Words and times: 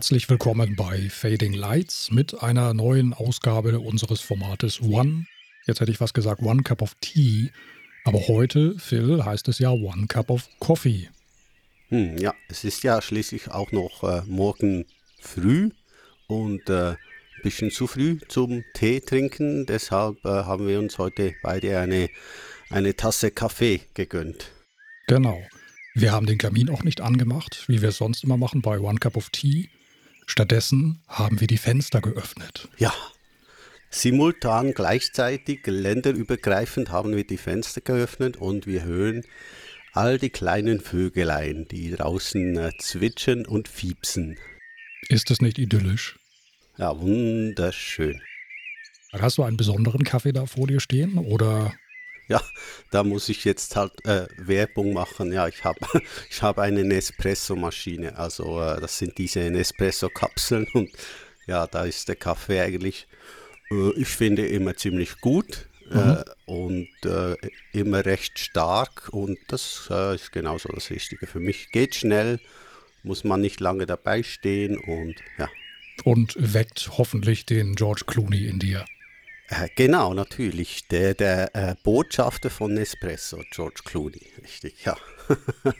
Herzlich 0.00 0.30
willkommen 0.30 0.76
bei 0.76 1.10
Fading 1.10 1.52
Lights 1.52 2.10
mit 2.10 2.42
einer 2.42 2.72
neuen 2.72 3.12
Ausgabe 3.12 3.78
unseres 3.80 4.22
Formates 4.22 4.80
One. 4.80 5.26
Jetzt 5.66 5.82
hätte 5.82 5.92
ich 5.92 6.00
was 6.00 6.14
gesagt, 6.14 6.40
One 6.40 6.62
Cup 6.62 6.80
of 6.80 6.94
Tea. 7.02 7.50
Aber 8.04 8.26
heute, 8.26 8.78
Phil, 8.78 9.22
heißt 9.22 9.46
es 9.48 9.58
ja 9.58 9.68
One 9.68 10.06
Cup 10.06 10.30
of 10.30 10.48
Coffee. 10.58 11.10
Hm, 11.90 12.16
ja, 12.16 12.32
es 12.48 12.64
ist 12.64 12.82
ja 12.82 13.02
schließlich 13.02 13.50
auch 13.50 13.72
noch 13.72 14.02
äh, 14.02 14.22
morgen 14.26 14.86
früh 15.20 15.68
und 16.28 16.70
äh, 16.70 16.92
ein 16.92 16.96
bisschen 17.42 17.70
zu 17.70 17.86
früh 17.86 18.20
zum 18.26 18.64
Tee 18.72 19.00
trinken. 19.00 19.66
Deshalb 19.66 20.24
äh, 20.24 20.28
haben 20.28 20.66
wir 20.66 20.78
uns 20.78 20.96
heute 20.96 21.34
beide 21.42 21.78
eine, 21.78 22.08
eine 22.70 22.96
Tasse 22.96 23.32
Kaffee 23.32 23.82
gegönnt. 23.92 24.50
Genau. 25.08 25.42
Wir 25.94 26.12
haben 26.12 26.24
den 26.24 26.38
Kamin 26.38 26.70
auch 26.70 26.84
nicht 26.84 27.02
angemacht, 27.02 27.64
wie 27.66 27.82
wir 27.82 27.90
es 27.90 27.98
sonst 27.98 28.24
immer 28.24 28.38
machen 28.38 28.62
bei 28.62 28.80
One 28.80 28.98
Cup 28.98 29.18
of 29.18 29.28
Tea. 29.28 29.68
Stattdessen 30.30 31.02
haben 31.08 31.40
wir 31.40 31.48
die 31.48 31.58
Fenster 31.58 32.00
geöffnet. 32.00 32.68
Ja, 32.78 32.94
simultan 33.90 34.74
gleichzeitig 34.74 35.66
länderübergreifend 35.66 36.90
haben 36.90 37.16
wir 37.16 37.26
die 37.26 37.36
Fenster 37.36 37.80
geöffnet 37.80 38.36
und 38.36 38.64
wir 38.64 38.84
hören 38.84 39.24
all 39.92 40.18
die 40.18 40.30
kleinen 40.30 40.78
Vögelein, 40.78 41.66
die 41.68 41.90
draußen 41.90 42.56
äh, 42.58 42.70
zwitschern 42.78 43.44
und 43.44 43.66
fiepsen. 43.66 44.38
Ist 45.08 45.32
es 45.32 45.42
nicht 45.42 45.58
idyllisch? 45.58 46.16
Ja, 46.78 47.00
wunderschön. 47.00 48.22
Hast 49.12 49.38
du 49.38 49.42
einen 49.42 49.56
besonderen 49.56 50.04
Kaffee 50.04 50.32
da 50.32 50.46
vor 50.46 50.68
dir 50.68 50.78
stehen 50.78 51.18
oder 51.18 51.74
ja, 52.30 52.40
da 52.92 53.02
muss 53.02 53.28
ich 53.28 53.44
jetzt 53.44 53.74
halt 53.74 53.92
äh, 54.06 54.28
Werbung 54.38 54.92
machen. 54.92 55.32
Ja, 55.32 55.48
ich 55.48 55.64
habe 55.64 55.80
ich 56.30 56.40
hab 56.42 56.58
eine 56.58 56.84
Nespresso-Maschine. 56.84 58.16
Also 58.16 58.62
äh, 58.62 58.80
das 58.80 58.98
sind 58.98 59.18
diese 59.18 59.40
Nespresso-Kapseln 59.50 60.68
und 60.74 60.90
ja, 61.46 61.66
da 61.66 61.84
ist 61.84 62.08
der 62.08 62.14
Kaffee 62.14 62.60
eigentlich, 62.60 63.08
äh, 63.72 63.90
ich 63.96 64.08
finde, 64.08 64.46
immer 64.46 64.76
ziemlich 64.76 65.20
gut. 65.20 65.66
Äh, 65.92 65.96
mhm. 65.96 66.24
und 66.46 66.88
äh, 67.04 67.34
immer 67.72 68.06
recht 68.06 68.38
stark 68.38 69.08
und 69.10 69.36
das 69.48 69.88
äh, 69.90 70.14
ist 70.14 70.30
genauso 70.30 70.68
das 70.68 70.88
Richtige 70.88 71.26
für 71.26 71.40
mich. 71.40 71.72
Geht 71.72 71.96
schnell, 71.96 72.38
muss 73.02 73.24
man 73.24 73.40
nicht 73.40 73.58
lange 73.58 73.86
dabei 73.86 74.22
stehen 74.22 74.78
und 74.78 75.16
ja. 75.36 75.48
Und 76.04 76.36
weckt 76.38 76.90
hoffentlich 76.96 77.44
den 77.44 77.74
George 77.74 78.04
Clooney 78.06 78.46
in 78.46 78.60
dir. 78.60 78.84
Äh, 79.50 79.68
genau, 79.74 80.14
natürlich. 80.14 80.86
Der, 80.88 81.14
der 81.14 81.54
äh, 81.54 81.74
Botschafter 81.82 82.50
von 82.50 82.72
Nespresso, 82.72 83.42
George 83.50 83.80
Clooney, 83.84 84.26
richtig, 84.42 84.84
ja. 84.84 84.96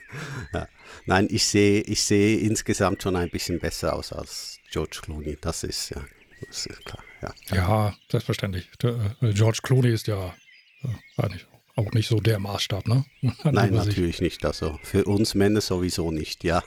ja. 0.52 0.68
Nein, 1.06 1.28
ich 1.30 1.44
sehe 1.44 1.80
ich 1.82 2.02
seh 2.02 2.34
insgesamt 2.34 3.02
schon 3.02 3.14
ein 3.14 3.30
bisschen 3.30 3.60
besser 3.60 3.94
aus 3.94 4.12
als 4.12 4.58
George 4.72 4.98
Clooney. 5.02 5.38
Das 5.40 5.62
ist 5.62 5.90
ja, 5.90 6.04
das 6.48 6.66
ist 6.66 6.84
klar. 6.84 7.04
Ja, 7.22 7.56
ja 7.56 7.94
selbstverständlich. 8.10 8.68
Der, 8.82 9.16
äh, 9.20 9.32
George 9.32 9.60
Clooney 9.62 9.92
ist 9.92 10.08
ja 10.08 10.34
äh, 10.82 11.28
nicht, 11.28 11.46
auch 11.80 11.92
nicht 11.92 12.08
so 12.08 12.20
der 12.20 12.38
Maßstab, 12.38 12.86
ne? 12.86 13.04
Nein, 13.44 13.72
natürlich 13.72 14.20
nicht. 14.20 14.44
Also 14.44 14.78
für 14.82 15.04
uns 15.04 15.34
Männer 15.34 15.60
sowieso 15.60 16.10
nicht, 16.10 16.44
ja. 16.44 16.62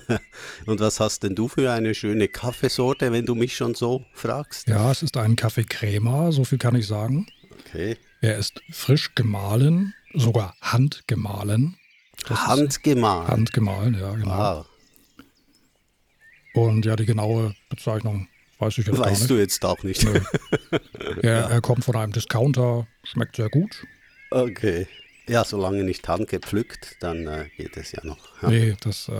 Und 0.66 0.80
was 0.80 1.00
hast 1.00 1.24
denn 1.24 1.34
du 1.34 1.48
für 1.48 1.72
eine 1.72 1.94
schöne 1.94 2.28
Kaffeesorte, 2.28 3.12
wenn 3.12 3.26
du 3.26 3.34
mich 3.34 3.56
schon 3.56 3.74
so 3.74 4.04
fragst? 4.12 4.68
Ja, 4.68 4.90
es 4.90 5.02
ist 5.02 5.16
ein 5.16 5.36
Kaffee 5.36 5.64
Crema, 5.64 6.32
so 6.32 6.44
viel 6.44 6.58
kann 6.58 6.76
ich 6.76 6.86
sagen. 6.86 7.26
Okay. 7.66 7.96
Er 8.20 8.38
ist 8.38 8.60
frisch 8.70 9.14
gemahlen, 9.14 9.94
sogar 10.14 10.56
handgemahlen. 10.60 11.76
handgemahlen? 12.28 13.28
Handgemahlen, 13.28 13.98
ja, 13.98 14.12
genau. 14.12 14.38
Wow. 14.38 14.66
Und 16.54 16.86
ja, 16.86 16.96
die 16.96 17.06
genaue 17.06 17.54
Bezeichnung 17.68 18.28
weiß 18.58 18.78
ich 18.78 18.86
jetzt 18.86 18.98
weißt 18.98 19.02
gar 19.02 19.10
nicht. 19.10 19.20
Weißt 19.20 19.30
du 19.30 19.36
jetzt 19.36 19.64
auch 19.64 19.82
nicht. 19.82 20.04
er, 21.22 21.40
ja. 21.40 21.48
er 21.48 21.60
kommt 21.60 21.84
von 21.84 21.96
einem 21.96 22.12
Discounter, 22.12 22.86
schmeckt 23.04 23.36
sehr 23.36 23.48
gut. 23.48 23.84
Okay. 24.30 24.86
Ja, 25.28 25.44
solange 25.44 25.84
nicht 25.84 26.08
handgepflückt, 26.08 26.96
dann 27.00 27.26
äh, 27.26 27.48
geht 27.56 27.76
es 27.76 27.92
ja 27.92 28.00
noch. 28.02 28.42
Ja. 28.42 28.48
Nee, 28.48 28.76
das. 28.80 29.08
Äh, 29.08 29.12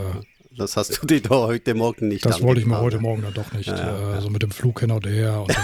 das 0.57 0.77
hast 0.77 1.01
du 1.01 1.07
dir 1.07 1.21
doch 1.21 1.47
heute 1.47 1.75
Morgen 1.75 2.09
nicht 2.09 2.27
Das 2.27 2.43
wollte 2.43 2.61
ich 2.61 2.67
mir 2.67 2.81
heute 2.81 2.99
Morgen 2.99 3.23
dann 3.23 3.35
doch 3.35 3.53
nicht. 3.53 3.69
Ja, 3.69 4.17
äh, 4.17 4.21
so 4.21 4.29
mit 4.29 4.43
dem 4.43 4.51
Flug 4.51 4.81
hin 4.81 4.91
und 4.91 5.07
her. 5.07 5.43
Und 5.43 5.57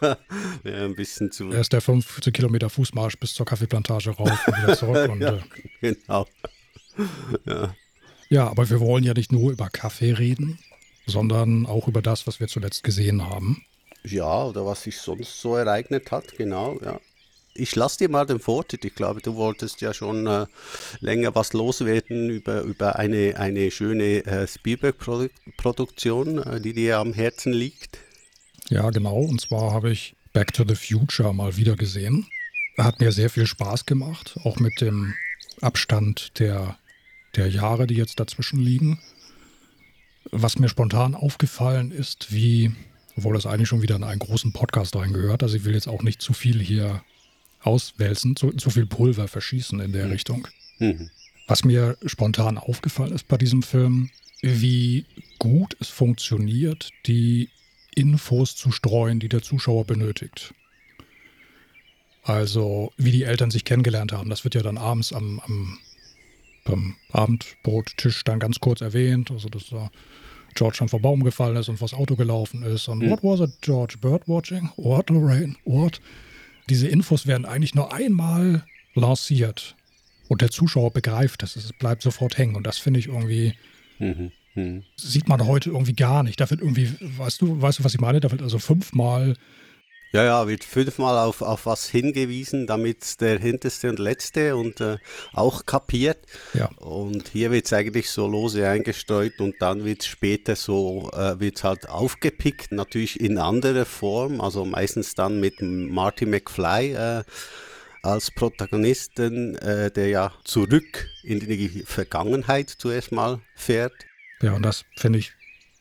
dann 0.00 0.16
ja, 0.64 0.84
ein 0.84 0.94
bisschen 0.94 1.32
zu. 1.32 1.50
Erst 1.50 1.72
der 1.72 1.80
15 1.80 2.32
Kilometer 2.32 2.68
Fußmarsch 2.68 3.16
bis 3.18 3.32
zur 3.32 3.46
Kaffeeplantage 3.46 4.10
rauf 4.10 4.46
und 4.46 4.56
wieder 4.58 4.76
zurück. 4.76 5.08
und, 5.10 5.20
ja, 5.22 5.34
äh, 5.34 5.40
genau. 5.80 6.26
Ja. 7.46 7.74
ja, 8.28 8.48
aber 8.48 8.68
wir 8.68 8.80
wollen 8.80 9.02
ja 9.02 9.14
nicht 9.14 9.32
nur 9.32 9.50
über 9.50 9.70
Kaffee 9.70 10.12
reden, 10.12 10.58
sondern 11.06 11.64
auch 11.64 11.88
über 11.88 12.02
das, 12.02 12.26
was 12.26 12.38
wir 12.38 12.48
zuletzt 12.48 12.84
gesehen 12.84 13.26
haben. 13.26 13.64
Ja, 14.02 14.44
oder 14.44 14.66
was 14.66 14.82
sich 14.82 14.98
sonst 14.98 15.40
so 15.40 15.56
ereignet 15.56 16.10
hat, 16.10 16.36
genau, 16.36 16.78
ja 16.84 17.00
ich 17.54 17.74
lasse 17.76 17.98
dir 17.98 18.08
mal 18.10 18.26
den 18.26 18.40
Vortritt. 18.40 18.84
Ich 18.84 18.94
glaube, 18.94 19.20
du 19.20 19.36
wolltest 19.36 19.80
ja 19.80 19.94
schon 19.94 20.26
äh, 20.26 20.46
länger 21.00 21.34
was 21.34 21.52
loswerden 21.52 22.28
über, 22.30 22.62
über 22.62 22.96
eine, 22.98 23.36
eine 23.38 23.70
schöne 23.70 24.24
äh, 24.26 24.46
Spielberg-Produktion, 24.46 26.38
äh, 26.38 26.60
die 26.60 26.72
dir 26.72 26.98
am 26.98 27.12
Herzen 27.12 27.52
liegt. 27.52 27.98
Ja, 28.68 28.90
genau. 28.90 29.18
Und 29.20 29.40
zwar 29.40 29.72
habe 29.72 29.90
ich 29.90 30.16
Back 30.32 30.52
to 30.52 30.64
the 30.66 30.74
Future 30.74 31.32
mal 31.32 31.56
wieder 31.56 31.76
gesehen. 31.76 32.26
Hat 32.76 32.98
mir 32.98 33.12
sehr 33.12 33.30
viel 33.30 33.46
Spaß 33.46 33.86
gemacht, 33.86 34.36
auch 34.42 34.58
mit 34.58 34.80
dem 34.80 35.14
Abstand 35.60 36.40
der, 36.40 36.76
der 37.36 37.48
Jahre, 37.48 37.86
die 37.86 37.94
jetzt 37.94 38.18
dazwischen 38.18 38.58
liegen. 38.58 39.00
Was 40.32 40.58
mir 40.58 40.68
spontan 40.68 41.14
aufgefallen 41.14 41.92
ist, 41.92 42.32
wie, 42.32 42.72
obwohl 43.16 43.34
das 43.34 43.46
eigentlich 43.46 43.68
schon 43.68 43.82
wieder 43.82 43.94
in 43.94 44.02
einen 44.02 44.18
großen 44.18 44.52
Podcast 44.52 44.96
reingehört, 44.96 45.44
also 45.44 45.54
ich 45.56 45.64
will 45.64 45.74
jetzt 45.74 45.86
auch 45.86 46.02
nicht 46.02 46.20
zu 46.20 46.32
viel 46.32 46.60
hier 46.60 47.04
auswälzen, 47.66 48.36
zu, 48.36 48.52
zu 48.52 48.70
viel 48.70 48.86
Pulver 48.86 49.28
verschießen 49.28 49.80
in 49.80 49.92
der 49.92 50.06
mhm. 50.06 50.12
Richtung. 50.12 50.48
Mhm. 50.78 51.10
Was 51.46 51.64
mir 51.64 51.96
spontan 52.06 52.58
aufgefallen 52.58 53.12
ist 53.12 53.28
bei 53.28 53.36
diesem 53.36 53.62
Film, 53.62 54.10
wie 54.40 55.04
gut 55.38 55.76
es 55.80 55.88
funktioniert, 55.88 56.90
die 57.06 57.48
Infos 57.94 58.56
zu 58.56 58.72
streuen, 58.72 59.20
die 59.20 59.28
der 59.28 59.42
Zuschauer 59.42 59.84
benötigt. 59.84 60.54
Also, 62.22 62.92
wie 62.96 63.12
die 63.12 63.24
Eltern 63.24 63.50
sich 63.50 63.64
kennengelernt 63.64 64.12
haben, 64.12 64.30
das 64.30 64.44
wird 64.44 64.54
ja 64.54 64.62
dann 64.62 64.78
abends 64.78 65.12
am, 65.12 65.40
am 65.40 65.78
beim 66.64 66.96
Abendbrottisch 67.12 68.24
dann 68.24 68.40
ganz 68.40 68.58
kurz 68.58 68.80
erwähnt. 68.80 69.30
Also, 69.30 69.48
dass 69.48 69.68
da 69.68 69.90
George 70.54 70.76
schon 70.76 70.88
vom 70.88 71.02
Baum 71.02 71.22
gefallen 71.22 71.56
ist 71.56 71.68
und 71.68 71.76
vors 71.76 71.94
Auto 71.94 72.16
gelaufen 72.16 72.62
ist. 72.62 72.88
Und 72.88 73.00
mhm. 73.00 73.10
what 73.10 73.22
was 73.22 73.40
it, 73.40 73.54
George? 73.60 73.96
Birdwatching? 74.00 74.70
What, 74.76 75.10
Lorraine? 75.10 75.56
What? 75.64 76.00
Diese 76.68 76.88
Infos 76.88 77.26
werden 77.26 77.44
eigentlich 77.44 77.74
nur 77.74 77.92
einmal 77.92 78.64
lanciert 78.94 79.76
und 80.28 80.40
der 80.40 80.50
Zuschauer 80.50 80.92
begreift 80.92 81.42
es. 81.42 81.56
Es 81.56 81.72
bleibt 81.72 82.02
sofort 82.02 82.38
hängen 82.38 82.56
und 82.56 82.66
das 82.66 82.78
finde 82.78 83.00
ich 83.00 83.08
irgendwie. 83.08 83.54
Mhm. 83.98 84.32
Mhm. 84.54 84.84
Sieht 84.96 85.28
man 85.28 85.46
heute 85.46 85.70
irgendwie 85.70 85.94
gar 85.94 86.22
nicht. 86.22 86.40
Da 86.40 86.48
wird 86.48 86.60
irgendwie, 86.60 86.90
weißt 87.00 87.42
du, 87.42 87.60
weißt 87.60 87.80
du, 87.80 87.84
was 87.84 87.94
ich 87.94 88.00
meine? 88.00 88.20
Da 88.20 88.30
wird 88.30 88.42
also 88.42 88.58
fünfmal 88.58 89.34
ja, 90.14 90.22
ja, 90.22 90.46
wird 90.46 90.62
fünfmal 90.62 91.18
auf, 91.18 91.42
auf 91.42 91.66
was 91.66 91.88
hingewiesen, 91.88 92.68
damit 92.68 93.20
der 93.20 93.40
Hinterste 93.40 93.90
und 93.90 93.98
Letzte 93.98 94.54
und 94.54 94.80
äh, 94.80 94.98
auch 95.32 95.66
kapiert. 95.66 96.18
Ja. 96.52 96.66
Und 96.76 97.30
hier 97.32 97.50
wird 97.50 97.66
es 97.66 97.72
eigentlich 97.72 98.08
so 98.10 98.28
lose 98.28 98.68
eingestreut 98.68 99.40
und 99.40 99.56
dann 99.58 99.84
wird 99.84 100.02
es 100.02 100.06
später 100.06 100.54
so, 100.54 101.10
äh, 101.12 101.40
wird 101.40 101.64
halt 101.64 101.88
aufgepickt, 101.88 102.70
natürlich 102.70 103.18
in 103.18 103.38
anderer 103.38 103.84
Form, 103.84 104.40
also 104.40 104.64
meistens 104.64 105.16
dann 105.16 105.40
mit 105.40 105.60
Marty 105.60 106.26
McFly 106.26 106.92
äh, 106.92 107.24
als 108.04 108.30
Protagonisten, 108.30 109.56
äh, 109.56 109.90
der 109.90 110.10
ja 110.10 110.32
zurück 110.44 111.08
in 111.24 111.40
die 111.40 111.82
Vergangenheit 111.84 112.70
zuerst 112.70 113.10
mal 113.10 113.40
fährt. 113.56 113.94
Ja, 114.40 114.52
und 114.52 114.62
das 114.62 114.84
finde 114.96 115.18
ich 115.18 115.32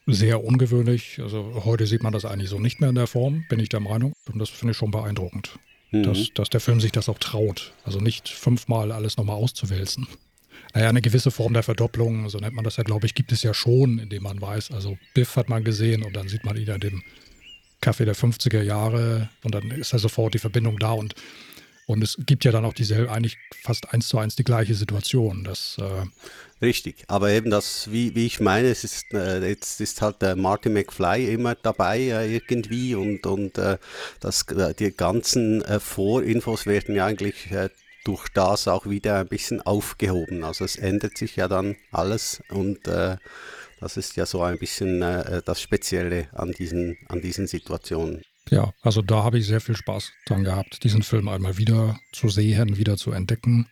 sehr 0.05 0.44
ungewöhnlich. 0.44 1.19
Also 1.21 1.63
heute 1.65 1.88
sieht 1.88 2.03
man 2.03 2.13
das 2.13 2.25
eigentlich 2.25 2.50
so 2.50 2.59
nicht 2.59 2.79
mehr 2.79 2.89
in 2.89 2.95
der 2.95 3.07
Form, 3.07 3.45
bin 3.50 3.59
ich 3.59 3.69
der 3.69 3.79
Meinung. 3.79 4.13
Und 4.31 4.39
das 4.39 4.50
finde 4.50 4.71
ich 4.71 4.77
schon 4.77 4.91
beeindruckend, 4.91 5.57
mhm. 5.91 6.03
dass, 6.03 6.29
dass 6.33 6.50
der 6.50 6.59
Film 6.59 6.81
sich 6.81 6.91
das 6.91 7.09
auch 7.09 7.19
traut. 7.19 7.73
Also 7.83 8.00
nicht 8.00 8.29
fünfmal 8.29 8.91
alles 8.91 9.17
nochmal 9.17 9.38
auszuwälzen. 9.38 10.07
Naja, 10.73 10.89
eine 10.89 11.01
gewisse 11.01 11.31
Form 11.31 11.53
der 11.53 11.63
Verdopplung, 11.63 12.29
so 12.29 12.39
nennt 12.39 12.55
man 12.55 12.63
das 12.63 12.77
ja, 12.77 12.83
glaube 12.83 13.05
ich, 13.05 13.13
gibt 13.13 13.31
es 13.31 13.44
ja 13.44 13.53
schon, 13.53 14.00
indem 14.00 14.23
man 14.23 14.41
weiß, 14.41 14.71
also 14.71 14.97
Biff 15.13 15.35
hat 15.35 15.47
man 15.47 15.63
gesehen 15.63 16.03
und 16.03 16.15
dann 16.15 16.27
sieht 16.27 16.44
man 16.44 16.57
ihn 16.57 16.67
in 16.67 16.79
dem 16.79 17.03
Café 17.81 18.05
der 18.05 18.15
50er 18.15 18.61
Jahre 18.61 19.29
und 19.44 19.53
dann 19.53 19.69
ist 19.69 19.94
da 19.94 20.00
sofort 20.00 20.33
die 20.33 20.39
Verbindung 20.39 20.79
da 20.79 20.94
und 20.94 21.13
und 21.88 22.03
es 22.03 22.18
gibt 22.25 22.45
ja 22.45 22.51
dann 22.51 22.65
auch 22.65 22.74
dieselbe, 22.74 23.12
eigentlich 23.12 23.38
fast 23.62 23.94
eins 23.94 24.07
zu 24.07 24.18
eins 24.18 24.35
die 24.35 24.44
gleiche 24.44 24.75
Situation. 24.75 25.44
Dass, 25.44 25.77
äh 25.80 26.06
Richtig, 26.62 27.03
aber 27.07 27.31
eben 27.31 27.50
das, 27.50 27.91
wie, 27.91 28.15
wie 28.15 28.25
ich 28.25 28.39
meine, 28.39 28.69
es 28.69 28.83
ist, 28.85 29.13
äh, 29.13 29.45
jetzt 29.45 29.81
ist 29.81 30.01
halt 30.01 30.21
der 30.21 30.38
Martin 30.38 30.74
McFly 30.74 31.33
immer 31.33 31.56
dabei 31.56 32.00
äh, 32.00 32.33
irgendwie 32.33 32.95
und, 32.95 33.25
und 33.25 33.57
äh, 33.57 33.77
das, 34.21 34.44
äh, 34.44 34.74
die 34.74 34.91
ganzen 34.95 35.62
äh, 35.63 35.80
Vorinfos 35.81 36.65
werden 36.65 36.95
ja 36.95 37.06
eigentlich 37.06 37.51
äh, 37.51 37.69
durch 38.06 38.29
das 38.29 38.68
auch 38.68 38.86
wieder 38.86 39.19
ein 39.19 39.27
bisschen 39.27 39.62
aufgehoben. 39.62 40.44
Also 40.44 40.63
es 40.63 40.77
ändert 40.77 41.18
sich 41.18 41.36
ja 41.36 41.47
dann 41.47 41.75
alles 41.91 42.41
und 42.50 42.88
dann 42.88 43.19
Das 43.83 43.97
ist 43.97 44.15
ja 44.15 44.25
so 44.25 44.41
ein 44.41 44.57
bisschen 44.57 45.01
äh, 45.01 45.41
das 45.44 45.62
Spezielle 45.62 46.29
an 46.31 46.53
diesen, 46.53 46.97
an 47.09 47.19
diesen 47.19 47.47
Situationen. 47.47 48.21
Ja, 48.53 48.71
also 48.83 49.01
da 49.01 49.23
habe 49.23 49.39
ich 49.39 49.47
sehr 49.47 49.61
viel 49.61 49.75
Spaß 49.75 50.11
dran 50.27 50.44
gehabt, 50.44 50.83
diesen 50.83 51.01
Film 51.01 51.27
einmal 51.27 51.57
wieder 51.57 51.97
zu 52.11 52.29
sehen, 52.29 52.77
wieder 52.77 52.97
zu 52.97 53.11
entdecken. 53.11 53.67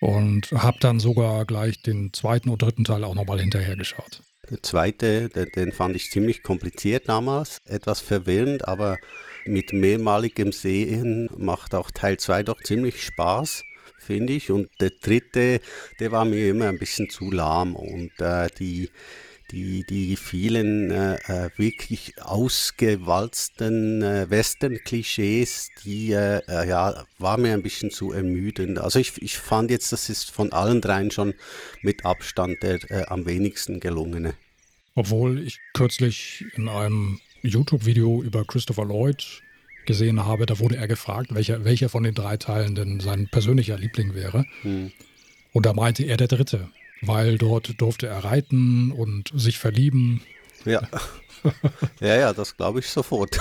Und 0.00 0.52
habe 0.52 0.78
dann 0.80 1.00
sogar 1.00 1.44
gleich 1.44 1.82
den 1.82 2.12
zweiten 2.12 2.48
und 2.48 2.62
dritten 2.62 2.84
Teil 2.84 3.02
auch 3.02 3.16
nochmal 3.16 3.40
hinterher 3.40 3.74
geschaut. 3.74 4.22
Der 4.48 4.62
zweite, 4.62 5.28
den, 5.28 5.72
fand 5.72 5.96
ich 5.96 6.10
ziemlich 6.10 6.44
kompliziert 6.44 7.08
damals, 7.08 7.58
etwas 7.64 8.00
verwirrend, 8.00 8.68
aber 8.68 8.98
mit 9.44 9.72
mehrmaligem 9.72 10.52
Sehen 10.52 11.28
macht 11.36 11.74
auch 11.74 11.90
Teil 11.90 12.16
2 12.16 12.44
doch 12.44 12.60
ziemlich 12.62 13.02
Spaß 13.02 13.64
finde 13.98 14.32
ich. 14.34 14.50
Und 14.50 14.68
der 14.80 14.90
dritte, 14.90 15.60
der 15.98 16.12
war 16.12 16.24
mir 16.24 16.50
immer 16.50 16.68
ein 16.68 16.78
bisschen 16.78 17.08
zu 17.10 17.30
lahm 17.30 17.74
und 17.74 18.12
äh, 18.20 18.48
die, 18.58 18.90
die, 19.52 19.84
die 19.84 20.16
vielen 20.16 20.90
äh, 20.90 21.16
äh, 21.26 21.50
wirklich 21.56 22.20
ausgewalzten 22.20 24.02
äh, 24.02 24.30
Western-Klischees, 24.30 25.68
die 25.84 26.12
äh, 26.12 26.40
äh, 26.48 26.68
ja, 26.68 27.04
war 27.18 27.36
mir 27.36 27.52
ein 27.52 27.62
bisschen 27.62 27.90
zu 27.90 28.12
ermüdend. 28.12 28.78
Also 28.78 28.98
ich, 28.98 29.20
ich 29.20 29.36
fand 29.36 29.70
jetzt, 29.70 29.92
das 29.92 30.08
ist 30.08 30.30
von 30.30 30.52
allen 30.52 30.80
dreien 30.80 31.10
schon 31.10 31.34
mit 31.82 32.04
Abstand 32.04 32.62
der 32.62 32.90
äh, 32.90 33.04
am 33.06 33.26
wenigsten 33.26 33.78
gelungene. 33.78 34.34
Obwohl 34.94 35.38
ich 35.38 35.58
kürzlich 35.74 36.44
in 36.54 36.68
einem 36.68 37.20
YouTube-Video 37.42 38.22
über 38.22 38.44
Christopher 38.44 38.86
Lloyd 38.86 39.42
gesehen 39.86 40.24
habe, 40.24 40.46
da 40.46 40.58
wurde 40.58 40.76
er 40.76 40.88
gefragt, 40.88 41.34
welcher, 41.34 41.64
welcher 41.64 41.88
von 41.88 42.02
den 42.02 42.14
drei 42.14 42.36
Teilen 42.38 42.74
denn 42.74 43.00
sein 43.00 43.28
persönlicher 43.28 43.78
Liebling 43.78 44.14
wäre. 44.14 44.46
Hm. 44.62 44.92
Und 45.52 45.66
da 45.66 45.74
meinte 45.74 46.04
er 46.04 46.16
der 46.16 46.28
dritte 46.28 46.68
weil 47.02 47.38
dort 47.38 47.80
durfte 47.80 48.06
er 48.06 48.24
reiten 48.24 48.92
und 48.92 49.30
sich 49.34 49.58
verlieben. 49.58 50.22
Ja, 50.64 50.82
ja, 52.00 52.16
ja, 52.16 52.32
das 52.32 52.56
glaube 52.56 52.80
ich 52.80 52.88
sofort. 52.88 53.38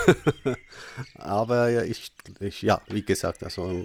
Aber 1.16 1.70
ja, 1.70 1.84
ich, 1.84 2.12
ich, 2.40 2.62
ja, 2.62 2.82
wie 2.88 3.04
gesagt, 3.04 3.44
also 3.44 3.84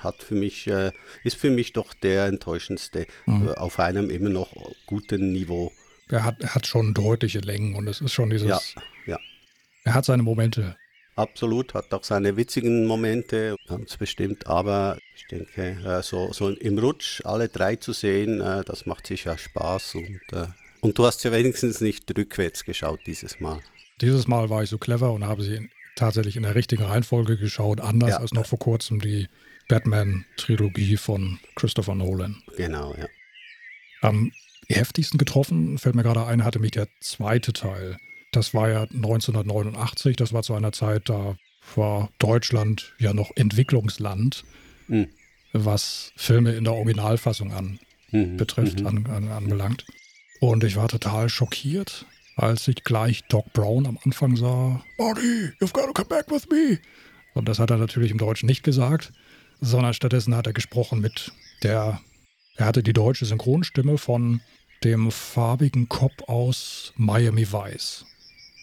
hat 0.00 0.22
für 0.22 0.34
mich, 0.34 0.66
äh, 0.66 0.92
ist 1.24 1.36
für 1.36 1.50
mich 1.50 1.72
doch 1.72 1.94
der 1.94 2.26
enttäuschendste 2.26 3.06
mhm. 3.26 3.48
äh, 3.48 3.50
auf 3.52 3.78
einem 3.78 4.10
immer 4.10 4.30
noch 4.30 4.52
guten 4.86 5.32
Niveau. 5.32 5.72
Er 6.08 6.24
hat, 6.24 6.40
er 6.40 6.54
hat 6.54 6.66
schon 6.66 6.94
deutliche 6.94 7.40
Längen 7.40 7.74
und 7.74 7.88
es 7.88 8.00
ist 8.00 8.12
schon 8.12 8.30
dieses. 8.30 8.48
Ja, 8.48 8.60
ja. 9.06 9.18
Er 9.84 9.94
hat 9.94 10.04
seine 10.04 10.22
Momente. 10.22 10.76
Absolut, 11.16 11.72
hat 11.72 11.94
auch 11.94 12.04
seine 12.04 12.36
witzigen 12.36 12.84
Momente, 12.84 13.56
ganz 13.66 13.96
bestimmt, 13.96 14.46
aber 14.46 14.98
ich 15.16 15.26
denke, 15.26 15.78
äh, 15.82 16.02
so, 16.02 16.30
so 16.32 16.50
im 16.50 16.78
Rutsch 16.78 17.22
alle 17.24 17.48
drei 17.48 17.76
zu 17.76 17.94
sehen, 17.94 18.42
äh, 18.42 18.62
das 18.64 18.84
macht 18.84 19.06
sicher 19.06 19.38
Spaß 19.38 19.94
und, 19.94 20.20
äh, 20.32 20.46
und 20.82 20.98
du 20.98 21.06
hast 21.06 21.24
ja 21.24 21.32
wenigstens 21.32 21.80
nicht 21.80 22.04
rückwärts 22.16 22.64
geschaut 22.64 23.00
dieses 23.06 23.40
Mal. 23.40 23.60
Dieses 24.02 24.28
Mal 24.28 24.50
war 24.50 24.62
ich 24.62 24.68
so 24.68 24.76
clever 24.76 25.10
und 25.10 25.24
habe 25.24 25.42
sie 25.42 25.70
tatsächlich 25.94 26.36
in 26.36 26.42
der 26.42 26.54
richtigen 26.54 26.82
Reihenfolge 26.82 27.38
geschaut, 27.38 27.80
anders 27.80 28.10
ja. 28.10 28.16
als 28.18 28.34
noch 28.34 28.44
vor 28.44 28.58
kurzem 28.58 29.00
die 29.00 29.26
Batman-Trilogie 29.68 30.98
von 30.98 31.38
Christopher 31.54 31.94
Nolan. 31.94 32.42
Genau, 32.58 32.94
ja. 32.94 33.06
Am 34.02 34.32
heftigsten 34.68 35.16
getroffen, 35.16 35.78
fällt 35.78 35.94
mir 35.94 36.02
gerade 36.02 36.26
ein, 36.26 36.44
hatte 36.44 36.58
mich 36.58 36.72
der 36.72 36.88
zweite 37.00 37.54
Teil 37.54 37.96
das 38.32 38.54
war 38.54 38.68
ja 38.68 38.82
1989, 38.82 40.16
das 40.16 40.32
war 40.32 40.42
zu 40.42 40.54
einer 40.54 40.72
Zeit, 40.72 41.08
da 41.08 41.36
war 41.74 42.10
Deutschland 42.18 42.94
ja 42.98 43.12
noch 43.12 43.30
Entwicklungsland, 43.34 44.44
mhm. 44.88 45.08
was 45.52 46.12
Filme 46.16 46.52
in 46.52 46.64
der 46.64 46.74
Originalfassung 46.74 47.52
an 47.52 47.78
mhm. 48.10 48.36
betrifft, 48.36 48.80
mhm. 48.80 48.86
An, 48.86 49.06
an, 49.06 49.28
anbelangt. 49.28 49.84
Und 50.40 50.64
ich 50.64 50.76
war 50.76 50.88
total 50.88 51.28
schockiert, 51.28 52.06
als 52.36 52.68
ich 52.68 52.84
gleich 52.84 53.24
Doc 53.28 53.52
Brown 53.52 53.86
am 53.86 53.98
Anfang 54.04 54.36
sah. 54.36 54.82
Marty, 54.98 55.52
you've 55.60 55.72
got 55.72 55.86
to 55.86 55.92
come 55.92 56.08
back 56.08 56.30
with 56.30 56.48
me. 56.50 56.78
Und 57.34 57.48
das 57.48 57.58
hat 57.58 57.70
er 57.70 57.78
natürlich 57.78 58.10
im 58.10 58.18
Deutschen 58.18 58.46
nicht 58.46 58.62
gesagt, 58.62 59.12
sondern 59.60 59.94
stattdessen 59.94 60.34
hat 60.34 60.46
er 60.46 60.52
gesprochen 60.52 61.00
mit 61.00 61.32
der, 61.62 62.00
er 62.56 62.66
hatte 62.66 62.82
die 62.82 62.92
deutsche 62.92 63.26
Synchronstimme 63.26 63.98
von 63.98 64.40
dem 64.84 65.10
farbigen 65.10 65.88
Cop 65.88 66.28
aus 66.28 66.92
Miami 66.96 67.50
Vice. 67.50 68.04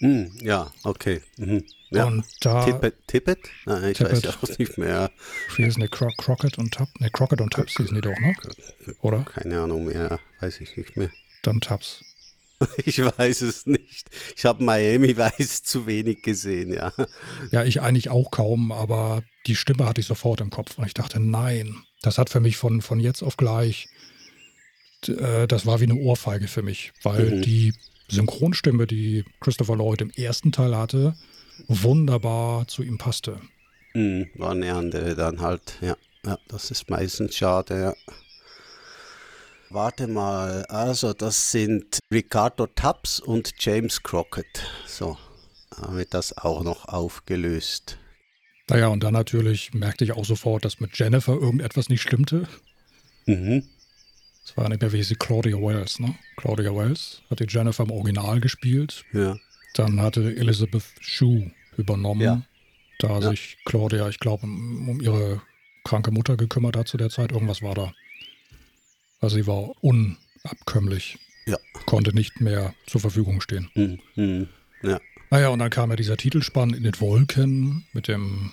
Mm, 0.04 0.26
ja, 0.42 0.70
okay. 0.84 1.22
Mhm. 1.38 1.64
Ja. 1.90 2.06
Und 2.06 2.26
da. 2.42 2.66
Tippet? 2.66 2.96
Tippet? 3.08 3.40
Nein, 3.66 3.92
ich 3.92 3.98
Tippet, 3.98 4.12
weiß 4.12 4.24
ja 4.24 4.30
auch 4.32 4.60
nicht 4.60 4.78
mehr. 4.78 5.12
Ist 5.58 5.78
eine 5.78 5.88
Cro 5.88 6.10
Crockett 6.18 6.58
und 6.58 6.74
Tubbs? 6.74 6.92
Ne, 7.00 7.10
Crockett 7.10 7.40
und 7.40 7.54
Tubbs 7.54 7.78
hießen 7.78 7.96
die 7.96 8.02
doch, 8.02 8.20
ne? 8.20 8.36
Oder? 9.02 9.24
Keine 9.24 9.62
Ahnung 9.62 9.86
mehr, 9.86 10.20
weiß 10.42 10.60
ich 10.60 10.76
nicht 10.76 10.98
mehr. 10.98 11.10
Dann 11.42 11.62
Tubbs. 11.62 12.04
Ich 12.86 13.00
weiß 13.00 13.42
es 13.42 13.66
nicht. 13.66 14.10
Ich 14.38 14.46
habe 14.46 14.64
Miami 14.64 15.18
Weiß 15.18 15.64
zu 15.64 15.86
wenig 15.86 16.22
gesehen, 16.22 16.72
ja. 16.72 16.94
Ja, 17.52 17.66
ich 17.66 17.82
eigentlich 17.82 18.10
auch 18.10 18.32
kaum, 18.32 18.72
aber 18.72 19.24
die 19.48 19.56
Stimme 19.56 19.86
hatte 19.86 20.00
ich 20.00 20.08
sofort 20.08 20.40
im 20.40 20.50
Kopf 20.50 20.78
und 20.78 20.86
ich 20.86 20.94
dachte, 20.94 21.20
nein, 21.20 21.76
das 22.02 22.18
hat 22.18 22.30
für 22.30 22.40
mich 22.40 22.56
von, 22.56 22.82
von 22.82 23.02
jetzt 23.02 23.22
auf 23.22 23.36
gleich, 23.36 23.90
äh, 25.08 25.46
das 25.48 25.66
war 25.66 25.82
wie 25.82 25.86
eine 25.86 25.96
Ohrfeige 25.96 26.48
für 26.48 26.62
mich, 26.62 26.94
weil 27.04 27.32
mhm. 27.38 27.42
die 27.42 27.74
Synchronstimme, 28.08 28.88
die 28.88 29.26
Christopher 29.40 29.76
Lloyd 29.76 30.02
im 30.02 30.12
ersten 30.12 30.52
Teil 30.52 30.76
hatte, 30.76 31.16
wunderbar 31.68 32.68
zu 32.68 32.84
ihm 32.84 32.98
passte. 32.98 33.40
Mhm, 33.94 34.30
war 34.36 34.52
eine 34.52 34.74
andere 34.74 35.16
dann 35.16 35.42
halt, 35.42 35.78
ja. 35.82 35.96
ja. 36.26 36.38
Das 36.48 36.72
ist 36.72 36.90
meistens 36.90 37.36
schade, 37.36 37.80
ja. 37.80 37.94
Warte 39.70 40.08
mal, 40.08 40.66
also 40.66 41.14
das 41.14 41.52
sind 41.52 42.00
Ricardo 42.12 42.68
Tubbs 42.68 43.20
und 43.20 43.54
James 43.58 44.04
Crockett. 44.04 44.64
So, 44.86 45.18
haben 45.76 45.98
wir 45.98 46.06
das 46.06 46.38
auch 46.38 46.64
noch 46.64 46.88
aufgelöst. 46.88 47.98
Naja, 48.70 48.88
und 48.88 49.04
dann 49.04 49.14
natürlich 49.14 49.74
merkte 49.74 50.04
ich 50.04 50.14
auch 50.14 50.26
sofort, 50.26 50.64
dass 50.64 50.80
mit 50.80 50.98
Jennifer 50.98 51.34
irgendetwas 51.34 51.90
nicht 51.90 52.02
stimmte. 52.02 52.48
Mhm. 53.26 53.68
Es 54.46 54.58
war 54.58 54.68
nicht 54.70 54.82
mehr, 54.82 54.92
wie 54.92 54.98
hieß 54.98 55.10
sie, 55.10 55.16
Claudia 55.16 55.58
Wells, 55.58 56.00
ne? 56.00 56.16
Claudia 56.36 56.76
Wells 56.76 57.22
hat 57.30 57.40
die 57.40 57.48
Jennifer 57.48 57.84
im 57.84 57.92
Original 57.92 58.42
gespielt. 58.42 59.06
Ja. 59.14 59.38
Dann 59.74 60.02
hatte 60.02 60.36
Elizabeth 60.36 60.84
Shue 61.00 61.52
übernommen, 61.78 62.22
ja. 62.22 62.42
da 63.00 63.20
ja. 63.20 63.30
sich 63.30 63.58
Claudia, 63.66 64.08
ich 64.10 64.20
glaube, 64.20 64.44
um, 64.44 65.00
ihre 65.02 65.42
kranke 65.84 66.12
Mutter 66.12 66.38
gekümmert 66.38 66.78
hat 66.78 66.88
zu 66.88 66.98
der 66.98 67.10
Zeit. 67.10 67.32
Irgendwas 67.32 67.62
war 67.62 67.74
da. 67.74 67.94
Also 69.22 69.38
sie 69.38 69.48
war 69.48 69.72
unabkömmlich. 69.82 71.18
Ja. 71.46 71.58
Konnte 71.86 72.14
nicht 72.14 72.42
mehr 72.42 72.74
zur 72.86 73.02
Verfügung 73.02 73.42
stehen. 73.42 73.70
Mhm. 73.76 74.00
Mhm. 74.16 74.50
Ja. 74.82 75.00
Naja, 75.30 75.50
und 75.50 75.60
dann 75.60 75.70
kam 75.70 75.90
ja 75.90 75.96
dieser 75.96 76.18
Titelspann 76.18 76.74
in 76.74 76.84
den 76.84 77.00
Wolken 77.00 77.86
mit 77.94 78.08
dem 78.08 78.52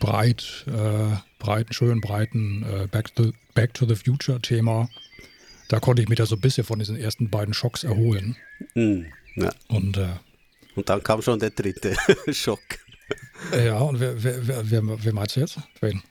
breit, 0.00 0.64
äh, 0.66 1.16
breiten, 1.38 1.72
schönen, 1.72 2.00
breiten 2.00 2.64
äh, 2.64 2.86
Back, 2.86 3.14
to, 3.14 3.32
Back 3.54 3.74
to 3.74 3.86
the 3.86 3.94
Future 3.94 4.40
Thema 4.40 4.88
da 5.68 5.80
konnte 5.80 6.02
ich 6.02 6.08
mich 6.08 6.18
da 6.18 6.26
so 6.26 6.36
ein 6.36 6.40
bisschen 6.40 6.64
von 6.64 6.78
diesen 6.78 6.96
ersten 6.96 7.30
beiden 7.30 7.54
Schocks 7.54 7.84
erholen. 7.84 8.36
Mm, 8.74 9.02
ja. 9.36 9.50
Und, 9.68 9.96
äh, 9.96 10.08
und 10.74 10.88
dann 10.88 11.02
kam 11.02 11.22
schon 11.22 11.38
der 11.38 11.50
dritte 11.50 11.94
Schock. 12.32 12.60
Ja, 13.52 13.78
und 13.78 14.00
wer, 14.00 14.22
wer, 14.22 14.46
wer, 14.46 14.70
wer, 14.70 15.04
wer 15.04 15.12
meinst 15.12 15.36
du 15.36 15.40
jetzt? 15.40 15.58
Wen? 15.80 16.02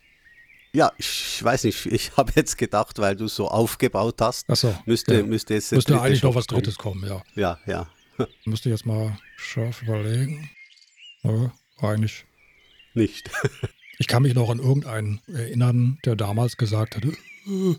Ja, 0.73 0.91
ich 0.97 1.43
weiß 1.43 1.63
nicht, 1.63 1.85
ich 1.87 2.15
habe 2.17 2.31
jetzt 2.35 2.57
gedacht, 2.57 2.99
weil 2.99 3.15
du 3.15 3.27
so 3.27 3.47
aufgebaut 3.47 4.15
hast, 4.21 4.45
so, 4.55 4.75
müsste, 4.85 5.15
ja. 5.15 5.23
müsste 5.23 5.55
jetzt 5.55 5.71
müsste 5.71 5.99
eigentlich 5.99 6.23
noch 6.23 6.35
was 6.35 6.45
Drittes 6.45 6.77
kommen, 6.77 7.07
ja. 7.07 7.23
Ja, 7.35 7.59
ja. 7.65 7.89
müsste 8.45 8.69
jetzt 8.69 8.85
mal 8.85 9.17
scharf 9.37 9.81
überlegen. 9.81 10.49
Ja, 11.23 11.51
eigentlich 11.79 12.25
nicht. 12.93 13.29
ich 13.97 14.07
kann 14.07 14.23
mich 14.23 14.35
noch 14.35 14.49
an 14.49 14.59
irgendeinen 14.59 15.21
erinnern, 15.27 15.99
der 16.05 16.15
damals 16.15 16.57
gesagt 16.57 16.95
hatte, 16.95 17.09
äh, 17.47 17.75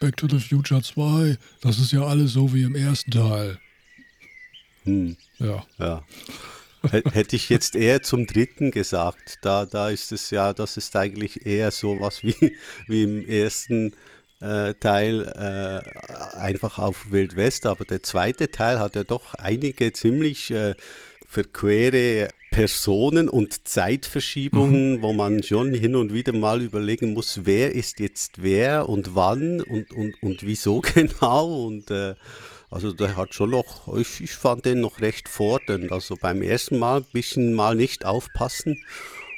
Back 0.00 0.16
to 0.16 0.26
the 0.26 0.40
Future 0.40 0.80
2, 0.80 1.36
das 1.60 1.78
ist 1.78 1.92
ja 1.92 2.02
alles 2.06 2.32
so 2.32 2.54
wie 2.54 2.62
im 2.62 2.74
ersten 2.74 3.10
Teil. 3.10 3.58
Hm. 4.84 5.14
Ja. 5.38 5.66
ja. 5.78 6.02
Hätte 7.12 7.36
ich 7.36 7.50
jetzt 7.50 7.76
eher 7.76 8.00
zum 8.00 8.26
dritten 8.26 8.70
gesagt. 8.70 9.40
Da, 9.42 9.66
da 9.66 9.90
ist 9.90 10.10
es 10.10 10.30
ja, 10.30 10.54
das 10.54 10.78
ist 10.78 10.96
eigentlich 10.96 11.44
eher 11.44 11.70
so 11.70 12.00
was 12.00 12.22
wie, 12.22 12.56
wie 12.86 13.02
im 13.02 13.28
ersten 13.28 13.94
äh, 14.40 14.72
Teil 14.72 15.26
äh, 15.36 16.38
einfach 16.38 16.78
auf 16.78 17.12
Wild 17.12 17.36
West. 17.36 17.66
Aber 17.66 17.84
der 17.84 18.02
zweite 18.02 18.50
Teil 18.50 18.78
hat 18.78 18.96
ja 18.96 19.04
doch 19.04 19.34
einige 19.34 19.92
ziemlich 19.92 20.50
äh, 20.50 20.76
verquere 21.28 22.30
Personen 22.50 23.28
und 23.28 23.68
Zeitverschiebungen, 23.68 24.96
mhm. 24.96 25.02
wo 25.02 25.12
man 25.12 25.42
schon 25.42 25.72
hin 25.72 25.94
und 25.94 26.12
wieder 26.12 26.32
mal 26.32 26.60
überlegen 26.62 27.12
muss, 27.14 27.40
wer 27.44 27.74
ist 27.74 28.00
jetzt 28.00 28.42
wer 28.42 28.88
und 28.88 29.14
wann 29.14 29.60
und, 29.60 29.92
und, 29.92 30.22
und 30.22 30.44
wieso 30.44 30.80
genau. 30.94 31.66
Und 31.66 31.90
äh, 31.90 32.14
also 32.70 32.92
der 32.92 33.16
hat 33.16 33.34
schon 33.34 33.50
noch, 33.50 33.96
ich, 33.96 34.20
ich 34.20 34.32
fand 34.32 34.64
den 34.64 34.80
noch 34.80 35.00
recht 35.00 35.28
fordernd. 35.28 35.90
Also 35.92 36.16
beim 36.20 36.42
ersten 36.42 36.78
Mal 36.78 36.98
ein 36.98 37.06
bisschen 37.12 37.54
mal 37.54 37.74
nicht 37.74 38.04
aufpassen 38.04 38.82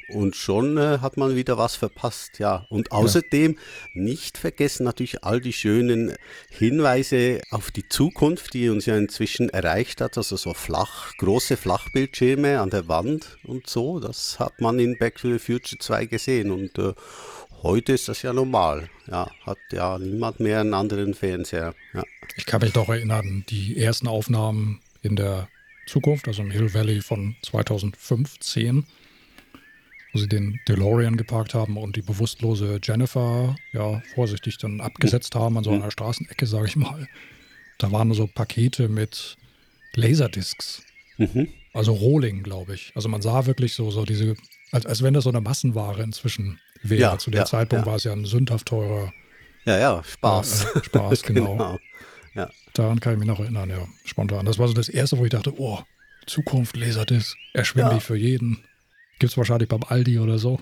und 0.09 0.35
schon 0.35 0.77
äh, 0.77 0.99
hat 0.99 1.17
man 1.17 1.35
wieder 1.35 1.57
was 1.57 1.75
verpasst, 1.75 2.39
ja. 2.39 2.65
Und 2.69 2.91
außerdem 2.91 3.53
ja. 3.53 3.59
nicht 3.93 4.37
vergessen 4.37 4.83
natürlich 4.83 5.23
all 5.23 5.41
die 5.41 5.53
schönen 5.53 6.13
Hinweise 6.49 7.41
auf 7.51 7.71
die 7.71 7.87
Zukunft, 7.87 8.53
die 8.53 8.69
uns 8.69 8.85
ja 8.85 8.97
inzwischen 8.97 9.49
erreicht 9.49 10.01
hat, 10.01 10.17
also 10.17 10.35
so 10.35 10.53
flach, 10.53 11.13
große 11.17 11.57
Flachbildschirme 11.57 12.59
an 12.59 12.69
der 12.69 12.87
Wand 12.87 13.37
und 13.43 13.69
so, 13.69 13.99
das 13.99 14.39
hat 14.39 14.61
man 14.61 14.79
in 14.79 14.97
Back 14.97 15.15
to 15.15 15.31
the 15.31 15.39
Future 15.39 15.79
2 15.79 16.05
gesehen 16.05 16.51
und 16.51 16.77
äh, 16.77 16.93
heute 17.61 17.93
ist 17.93 18.07
das 18.09 18.21
ja 18.21 18.33
normal, 18.33 18.89
ja, 19.07 19.29
hat 19.45 19.59
ja 19.71 19.97
niemand 19.97 20.39
mehr 20.39 20.61
einen 20.61 20.73
anderen 20.73 21.13
Fernseher, 21.13 21.73
ja. 21.93 22.03
Ich 22.35 22.45
kann 22.45 22.61
mich 22.61 22.73
doch 22.73 22.89
erinnern, 22.89 23.45
die 23.49 23.77
ersten 23.77 24.07
Aufnahmen 24.07 24.81
in 25.01 25.15
der 25.15 25.47
Zukunft, 25.85 26.27
also 26.27 26.41
im 26.41 26.51
Hill 26.51 26.73
Valley 26.73 27.01
von 27.01 27.35
2015, 27.43 28.85
wo 30.13 30.19
sie 30.19 30.27
den 30.27 30.59
DeLorean 30.67 31.17
geparkt 31.17 31.53
haben 31.53 31.77
und 31.77 31.95
die 31.95 32.01
bewusstlose 32.01 32.79
Jennifer 32.81 33.55
ja 33.73 34.01
vorsichtig 34.13 34.57
dann 34.59 34.79
abgesetzt 34.79 35.35
haben 35.35 35.57
an 35.57 35.63
so 35.63 35.71
einer 35.71 35.91
Straßenecke, 35.91 36.45
sage 36.45 36.67
ich 36.67 36.75
mal. 36.75 37.07
Da 37.79 37.91
waren 37.91 38.13
so 38.13 38.27
Pakete 38.27 38.87
mit 38.87 39.37
Laserdiscs. 39.95 40.83
Mhm. 41.17 41.49
Also 41.73 41.93
Rohling, 41.93 42.43
glaube 42.43 42.75
ich. 42.75 42.91
Also 42.95 43.09
man 43.09 43.21
sah 43.21 43.47
wirklich 43.47 43.73
so, 43.73 43.89
so 43.89 44.05
diese, 44.05 44.35
als, 44.71 44.85
als 44.85 45.01
wenn 45.01 45.15
das 45.15 45.23
so 45.23 45.31
eine 45.31 45.41
Massenware 45.41 46.03
inzwischen 46.03 46.59
wäre. 46.83 47.01
Ja, 47.01 47.17
Zu 47.17 47.31
dem 47.31 47.39
ja, 47.39 47.45
Zeitpunkt 47.45 47.85
ja. 47.85 47.91
war 47.91 47.97
es 47.97 48.03
ja 48.03 48.13
ein 48.13 48.25
sündhaft 48.25 48.67
teurer 48.67 49.11
ja, 49.65 49.79
ja, 49.79 50.03
Spaß. 50.03 50.75
Äh, 50.75 50.83
Spaß, 50.83 51.23
genau. 51.23 51.51
genau. 51.53 51.79
Ja. 52.35 52.49
Daran 52.73 52.99
kann 52.99 53.13
ich 53.13 53.19
mich 53.19 53.27
noch 53.27 53.39
erinnern, 53.39 53.69
ja, 53.69 53.87
spontan. 54.03 54.45
Das 54.45 54.59
war 54.59 54.67
so 54.67 54.73
das 54.73 54.89
Erste, 54.89 55.17
wo 55.17 55.23
ich 55.23 55.31
dachte, 55.31 55.53
oh, 55.57 55.79
Zukunft, 56.25 56.75
Laserdisc, 56.75 57.35
erschwinglich 57.53 58.03
für 58.03 58.15
jeden. 58.15 58.63
Gibt 59.19 59.31
es 59.31 59.37
wahrscheinlich 59.37 59.69
beim 59.69 59.83
Aldi 59.83 60.19
oder 60.19 60.37
so. 60.37 60.59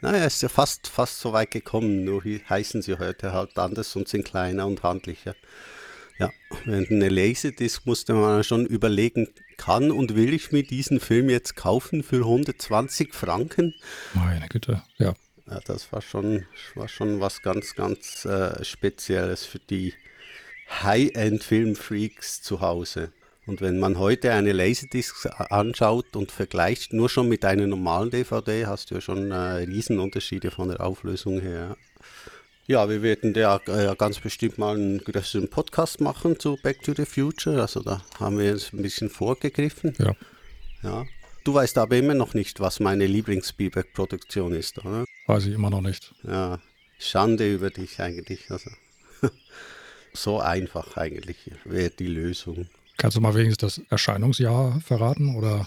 Naja, 0.00 0.24
ist 0.24 0.42
ja 0.42 0.48
fast, 0.48 0.86
fast 0.88 1.20
so 1.20 1.32
weit 1.32 1.50
gekommen, 1.50 2.04
nur 2.04 2.22
heißen 2.24 2.80
sie 2.82 2.98
heute 2.98 3.32
halt 3.32 3.58
anders 3.58 3.94
und 3.96 4.08
sind 4.08 4.24
kleiner 4.24 4.66
und 4.66 4.82
handlicher. 4.82 5.34
Ja, 6.18 6.30
während 6.64 6.90
eine 6.90 7.08
Laserdisc 7.08 7.86
musste 7.86 8.14
man 8.14 8.44
schon 8.44 8.66
überlegen, 8.66 9.28
kann 9.56 9.90
und 9.90 10.16
will 10.16 10.32
ich 10.32 10.52
mir 10.52 10.62
diesen 10.62 11.00
Film 11.00 11.30
jetzt 11.30 11.56
kaufen 11.56 12.02
für 12.02 12.20
120 12.20 13.14
Franken? 13.14 13.74
Meine 14.14 14.48
Güte, 14.48 14.82
ja. 14.98 15.14
Ja, 15.46 15.60
das 15.64 15.92
war 15.92 16.00
schon, 16.00 16.46
war 16.74 16.88
schon 16.88 17.20
was 17.20 17.42
ganz, 17.42 17.74
ganz 17.74 18.24
äh, 18.24 18.62
Spezielles 18.64 19.44
für 19.44 19.58
die 19.58 19.94
High-End-Filmfreaks 20.82 22.40
zu 22.42 22.60
Hause. 22.60 23.12
Und 23.46 23.60
wenn 23.60 23.78
man 23.78 23.98
heute 23.98 24.32
eine 24.32 24.52
Laserdisc 24.52 25.26
anschaut 25.50 26.14
und 26.14 26.30
vergleicht 26.30 26.92
nur 26.92 27.08
schon 27.08 27.28
mit 27.28 27.44
einer 27.44 27.66
normalen 27.66 28.10
DVD, 28.10 28.66
hast 28.66 28.90
du 28.90 28.96
ja 28.96 29.00
schon 29.00 29.30
äh, 29.30 29.34
Riesenunterschiede 29.34 30.50
von 30.50 30.68
der 30.68 30.80
Auflösung 30.80 31.40
her. 31.40 31.76
Ja, 32.66 32.88
wir 32.88 33.02
werden 33.02 33.34
ja 33.34 33.60
äh, 33.66 33.96
ganz 33.96 34.20
bestimmt 34.20 34.58
mal 34.58 34.76
einen 34.76 34.98
größeren 34.98 35.48
Podcast 35.48 36.00
machen 36.00 36.38
zu 36.38 36.56
Back 36.62 36.82
to 36.82 36.94
the 36.94 37.04
Future. 37.04 37.60
Also 37.60 37.80
da 37.80 38.02
haben 38.20 38.38
wir 38.38 38.44
jetzt 38.44 38.72
ein 38.72 38.82
bisschen 38.82 39.10
vorgegriffen. 39.10 39.94
Ja. 39.98 40.14
ja. 40.82 41.04
Du 41.42 41.54
weißt 41.54 41.78
aber 41.78 41.96
immer 41.96 42.14
noch 42.14 42.34
nicht, 42.34 42.60
was 42.60 42.78
meine 42.78 43.06
Lieblings-Spielberg-Produktion 43.06 44.52
ist, 44.52 44.78
oder? 44.78 45.04
Weiß 45.26 45.46
ich 45.46 45.54
immer 45.54 45.70
noch 45.70 45.80
nicht. 45.80 46.14
Ja, 46.22 46.60
Schande 46.98 47.52
über 47.52 47.70
dich 47.70 47.98
eigentlich. 47.98 48.50
Also. 48.50 48.70
so 50.12 50.38
einfach 50.38 50.96
eigentlich 50.96 51.50
wäre 51.64 51.90
die 51.90 52.06
Lösung. 52.06 52.68
Kannst 53.00 53.16
du 53.16 53.22
mal 53.22 53.34
wenigstens 53.34 53.76
das 53.76 53.86
Erscheinungsjahr 53.88 54.78
verraten 54.82 55.34
oder? 55.34 55.66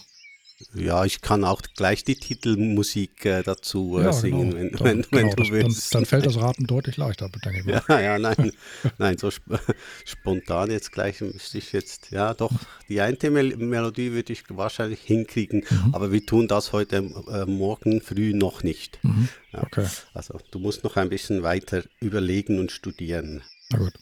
Ja, 0.76 1.04
ich 1.04 1.22
kann 1.22 1.44
auch 1.44 1.64
gleich 1.76 2.04
die 2.04 2.14
Titelmusik 2.14 3.26
äh, 3.26 3.42
dazu 3.42 3.98
äh, 3.98 4.04
ja, 4.04 4.14
singen, 4.14 4.52
genau. 4.52 4.56
wenn, 4.56 4.72
dann, 4.72 4.84
wenn, 4.84 5.06
wenn 5.10 5.30
genau, 5.32 5.44
du 5.44 5.52
willst. 5.52 5.96
Dann, 5.96 6.02
dann, 6.02 6.06
fällt 6.06 6.28
das 6.28 6.38
Raten 6.38 6.68
deutlich 6.68 6.96
leichter, 6.98 7.30
denke 7.30 7.60
ich 7.60 7.66
mal. 7.66 7.82
Ja, 7.90 8.00
ja, 8.00 8.20
nein, 8.20 8.52
nein, 9.00 9.18
so 9.18 9.30
sp 9.34 9.58
spontan 10.06 10.70
jetzt 10.70 10.92
gleich 10.92 11.22
müsste 11.22 11.58
ich 11.58 11.72
jetzt, 11.72 12.12
ja 12.12 12.36
doch, 12.36 12.52
die 12.88 13.02
eine 13.02 13.18
Mel 13.32 13.58
Melodie 13.58 14.12
würde 14.12 14.32
ich 14.32 14.44
wahrscheinlich 14.50 15.02
hinkriegen, 15.02 15.66
mhm. 15.68 15.96
aber 15.96 16.12
wir 16.12 16.24
tun 16.24 16.48
das 16.48 16.72
heute 16.72 16.98
äh, 16.98 17.46
morgen 17.46 18.00
früh 18.00 18.36
noch 18.36 18.62
nicht. 18.62 19.04
Mhm. 19.04 19.28
Ja, 19.54 19.64
okay. 19.64 19.88
Also 20.14 20.40
du 20.52 20.60
musst 20.60 20.84
noch 20.84 20.98
ein 20.98 21.10
bisschen 21.10 21.42
weiter 21.42 21.84
überlegen 22.00 22.60
und 22.60 22.72
studieren. 22.72 23.42
Na 23.72 23.80
gut. 23.80 23.94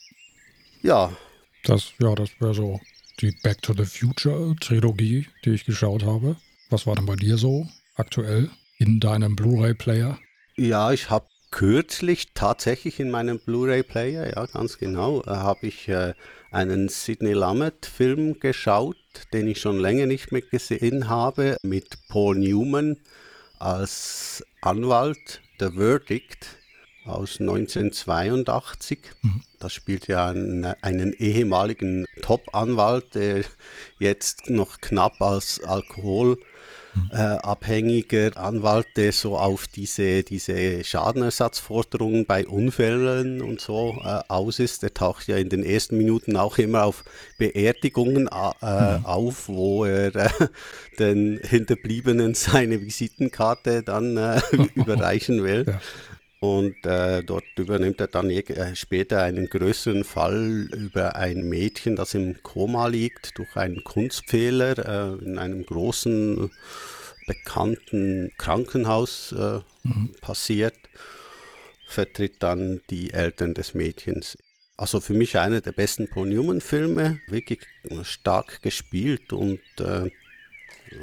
Ja. 0.81 1.13
Das, 1.63 1.93
ja, 1.97 2.13
das 2.13 2.29
wäre 2.41 2.53
so 2.53 2.81
die 3.21 3.31
Back 3.43 3.61
to 3.61 3.73
the 3.73 3.85
Future 3.85 4.55
Trilogie, 4.59 5.27
die 5.45 5.51
ich 5.51 5.65
geschaut 5.65 6.03
habe. 6.03 6.35
Was 6.69 6.87
war 6.87 6.95
denn 6.95 7.05
bei 7.05 7.15
dir 7.15 7.37
so 7.37 7.67
aktuell 7.95 8.49
in 8.77 8.99
deinem 8.99 9.35
Blu-ray-Player? 9.35 10.17
Ja, 10.55 10.91
ich 10.91 11.09
habe 11.09 11.27
kürzlich 11.51 12.33
tatsächlich 12.33 12.99
in 12.99 13.11
meinem 13.11 13.39
Blu-ray-Player, 13.39 14.35
ja, 14.35 14.45
ganz 14.47 14.77
genau, 14.77 15.21
äh, 15.21 15.29
habe 15.29 15.67
ich 15.67 15.87
äh, 15.89 16.13
einen 16.49 16.89
Sidney 16.89 17.33
Lumet-Film 17.33 18.39
geschaut, 18.39 18.97
den 19.33 19.47
ich 19.47 19.59
schon 19.59 19.79
länger 19.79 20.07
nicht 20.07 20.31
mehr 20.31 20.41
gesehen 20.41 21.07
habe, 21.09 21.57
mit 21.61 21.97
Paul 22.07 22.37
Newman 22.37 22.97
als 23.59 24.43
Anwalt, 24.61 25.41
The 25.59 25.69
Verdict 25.75 26.57
aus 27.05 27.39
1982. 27.39 28.99
Mhm. 29.21 29.43
Das 29.59 29.73
spielt 29.73 30.07
ja 30.07 30.29
einen, 30.29 30.65
einen 30.81 31.13
ehemaligen 31.13 32.05
Top-Anwalt, 32.21 33.15
der 33.15 33.43
jetzt 33.99 34.49
noch 34.49 34.81
knapp 34.81 35.21
als 35.21 35.63
alkoholabhängiger 35.63 38.27
äh, 38.27 38.35
Anwalt, 38.35 38.87
der 38.95 39.11
so 39.11 39.37
auf 39.37 39.67
diese, 39.67 40.23
diese 40.23 40.83
Schadenersatzforderungen 40.83 42.25
bei 42.25 42.47
Unfällen 42.47 43.41
und 43.41 43.61
so 43.61 44.01
äh, 44.03 44.21
aus 44.27 44.59
ist. 44.59 44.83
Der 44.83 44.93
taucht 44.93 45.27
ja 45.27 45.37
in 45.37 45.49
den 45.49 45.63
ersten 45.63 45.97
Minuten 45.97 46.37
auch 46.37 46.57
immer 46.57 46.83
auf 46.85 47.03
Beerdigungen 47.37 48.27
äh, 48.27 48.97
mhm. 48.97 49.05
auf, 49.05 49.47
wo 49.47 49.85
er 49.85 50.15
äh, 50.15 50.29
den 50.97 51.39
Hinterbliebenen 51.43 52.33
seine 52.33 52.81
Visitenkarte 52.81 53.83
dann 53.83 54.17
äh, 54.17 54.41
überreichen 54.75 55.43
will. 55.43 55.65
Ja. 55.67 55.79
Und 56.41 56.87
äh, 56.87 57.21
dort 57.23 57.43
übernimmt 57.55 58.01
er 58.01 58.07
dann 58.07 58.31
äh, 58.31 58.75
später 58.75 59.21
einen 59.21 59.47
größeren 59.47 60.03
Fall 60.03 60.67
über 60.75 61.15
ein 61.15 61.47
Mädchen, 61.47 61.95
das 61.95 62.15
im 62.15 62.41
Koma 62.41 62.87
liegt, 62.87 63.37
durch 63.37 63.55
einen 63.55 63.83
Kunstfehler 63.83 65.19
äh, 65.19 65.23
in 65.23 65.37
einem 65.37 65.63
großen, 65.63 66.49
bekannten 67.27 68.31
Krankenhaus 68.39 69.33
äh, 69.33 69.59
mhm. 69.83 70.15
passiert, 70.19 70.75
vertritt 71.87 72.41
dann 72.41 72.81
die 72.89 73.13
Eltern 73.13 73.53
des 73.53 73.75
Mädchens. 73.75 74.35
Also 74.77 74.99
für 74.99 75.13
mich 75.13 75.37
einer 75.37 75.61
der 75.61 75.73
besten 75.73 76.07
Paul 76.07 76.29
Newman-Filme, 76.29 77.19
wirklich 77.27 77.59
stark 78.01 78.63
gespielt 78.63 79.31
und 79.31 79.59
äh, 79.79 80.09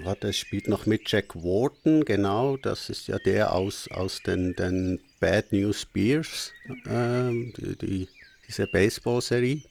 Warte, 0.02 0.28
es 0.28 0.36
spielt 0.36 0.68
noch 0.68 0.86
mit 0.86 1.10
Jack 1.10 1.34
Wharton, 1.34 2.04
genau, 2.04 2.56
das 2.56 2.90
ist 2.90 3.08
ja 3.08 3.18
der 3.18 3.54
aus, 3.54 3.88
aus 3.90 4.22
den, 4.22 4.54
den 4.54 5.00
Bad 5.18 5.52
News 5.52 5.86
Bears, 5.86 6.52
äh, 6.86 7.30
die, 7.30 7.76
die, 7.80 8.08
diese 8.46 8.66
Baseball-Serie. 8.66 9.62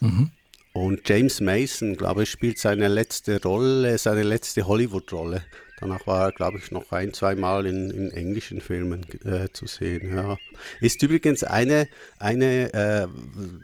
Mhm. 0.00 0.30
Und 0.72 1.08
James 1.08 1.40
Mason, 1.40 1.96
glaube 1.96 2.24
ich, 2.24 2.30
spielt 2.30 2.58
seine 2.58 2.88
letzte 2.88 3.40
Rolle, 3.42 3.96
seine 3.98 4.22
letzte 4.22 4.66
Hollywood-Rolle. 4.66 5.42
Danach 5.78 6.06
war 6.06 6.26
er, 6.26 6.32
glaube 6.32 6.58
ich, 6.58 6.70
noch 6.70 6.90
ein, 6.90 7.12
zwei 7.12 7.34
Mal 7.34 7.66
in, 7.66 7.90
in 7.90 8.10
englischen 8.10 8.60
Filmen 8.62 9.04
äh, 9.24 9.48
zu 9.52 9.66
sehen. 9.66 10.16
Ja. 10.16 10.38
Ist 10.80 11.02
übrigens 11.02 11.44
eine, 11.44 11.88
eine 12.18 12.72
äh, 12.72 13.08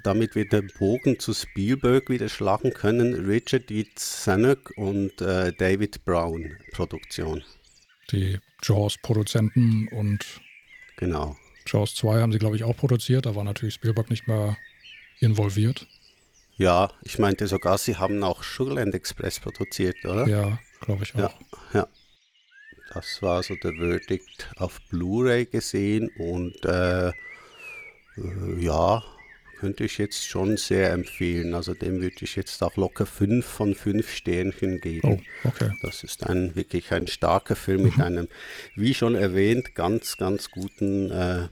damit 0.05 0.35
wir 0.35 0.47
den 0.47 0.71
Bogen 0.79 1.19
zu 1.19 1.33
Spielberg 1.33 2.11
wieder 2.11 2.29
schlagen 2.29 2.75
können, 2.75 3.27
Richard 3.27 3.71
D. 3.71 3.87
Zanuck 3.95 4.73
und 4.77 5.23
äh, 5.23 5.53
David 5.53 6.05
Brown 6.05 6.57
Produktion. 6.73 7.43
Die 8.11 8.39
Jaws-Produzenten 8.63 9.89
und 9.89 10.25
genau. 10.97 11.37
Jaws 11.67 11.95
2 11.95 12.21
haben 12.21 12.33
sie, 12.33 12.39
glaube 12.39 12.57
ich, 12.57 12.65
auch 12.65 12.77
produziert. 12.77 13.25
Da 13.25 13.35
war 13.35 13.45
natürlich 13.45 13.75
Spielberg 13.75 14.11
nicht 14.11 14.29
mehr 14.29 14.57
involviert. 15.21 15.87
Ja, 16.57 16.91
ich 17.03 17.19
meinte 17.19 17.47
sogar, 17.47 17.79
sie 17.79 17.97
haben 17.97 18.23
auch 18.23 18.43
Sugarland 18.43 18.95
Express 18.95 19.41
produziert, 19.41 19.97
oder? 20.05 20.27
Ja, 20.29 20.59
glaube 20.81 21.05
ich 21.05 21.15
auch. 21.15 21.19
Ja, 21.19 21.33
ja. 21.73 21.89
Das 22.95 23.23
war 23.23 23.43
so 23.43 23.55
der 23.55 23.73
Verdict 23.73 24.51
auf 24.57 24.81
Blu-ray 24.91 25.47
gesehen 25.47 26.11
und 26.19 26.65
äh, 26.65 27.09
äh, 27.09 27.13
ja, 28.59 29.03
könnte 29.59 29.85
ich 29.85 29.97
jetzt 29.97 30.27
schon 30.27 30.57
sehr 30.57 30.91
empfehlen. 30.93 31.55
Also 31.55 31.73
dem 31.73 32.03
würde 32.03 32.17
ich 32.21 32.37
jetzt 32.37 32.63
auch 32.63 32.77
locker 32.77 33.07
fünf 33.07 33.47
von 33.47 33.75
fünf 33.75 34.13
Sternchen 34.13 34.81
geben. 34.81 35.23
Oh, 35.45 35.49
okay. 35.49 35.71
Das 35.83 36.03
ist 36.03 36.27
ein 36.29 36.55
wirklich 36.55 36.93
ein 36.93 37.07
starker 37.07 37.57
Film 37.57 37.85
mit 37.85 37.97
mhm. 37.97 38.03
einem, 38.03 38.29
wie 38.75 38.93
schon 38.93 39.15
erwähnt, 39.15 39.75
ganz, 39.75 40.17
ganz 40.19 40.51
guten 40.51 41.11
äh, 41.11 41.49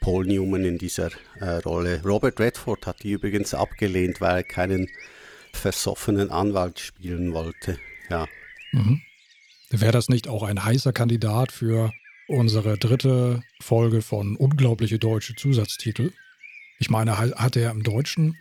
Paul 0.00 0.26
Newman 0.26 0.64
in 0.64 0.78
dieser 0.78 1.10
äh, 1.40 1.56
Rolle. 1.64 2.02
Robert 2.04 2.38
Redford 2.38 2.86
hat 2.86 3.02
die 3.02 3.12
übrigens 3.12 3.52
abgelehnt, 3.52 4.20
weil 4.20 4.36
er 4.36 4.44
keinen 4.44 4.88
versoffenen 5.52 6.30
Anwalt 6.30 6.78
spielen 6.78 7.32
wollte. 7.32 7.78
Ja. 8.10 8.28
Mhm. 8.72 9.02
Wäre 9.70 9.92
das 9.92 10.08
nicht 10.08 10.28
auch 10.28 10.42
ein 10.42 10.64
heißer 10.64 10.92
Kandidat 10.92 11.52
für 11.52 11.92
unsere 12.26 12.78
dritte 12.78 13.42
Folge 13.60 14.00
von 14.00 14.36
Unglaubliche 14.36 14.98
deutsche 14.98 15.34
Zusatztitel. 15.34 16.12
Ich 16.78 16.88
meine, 16.88 17.18
hat 17.18 17.56
er 17.56 17.70
im 17.70 17.82
Deutschen, 17.82 18.36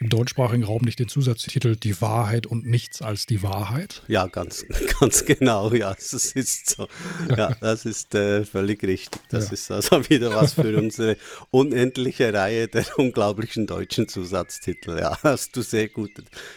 im 0.00 0.08
deutschsprachigen 0.08 0.64
Raum 0.64 0.82
nicht 0.82 0.98
den 0.98 1.08
Zusatztitel 1.08 1.76
Die 1.76 2.00
Wahrheit 2.00 2.46
und 2.46 2.66
nichts 2.66 3.02
als 3.02 3.26
die 3.26 3.42
Wahrheit? 3.42 4.02
Ja, 4.08 4.26
ganz, 4.26 4.64
ganz 5.00 5.24
genau, 5.24 5.72
ja, 5.72 5.94
das 5.94 6.12
ist 6.12 6.70
so. 6.70 6.88
Ja, 7.36 7.54
das 7.60 7.84
ist 7.84 8.14
äh, 8.14 8.44
völlig 8.44 8.82
richtig. 8.82 9.20
Das 9.30 9.46
ja. 9.46 9.52
ist 9.52 9.70
also 9.70 10.02
wieder 10.10 10.34
was 10.34 10.54
für 10.54 10.76
unsere 10.76 11.16
unendliche 11.50 12.32
Reihe 12.32 12.68
der 12.68 12.86
unglaublichen 12.98 13.66
deutschen 13.66 14.08
Zusatztitel. 14.08 14.98
Ja, 14.98 15.18
hast 15.22 15.56
du 15.56 15.62
sehr 15.62 15.88
gut, 15.88 16.10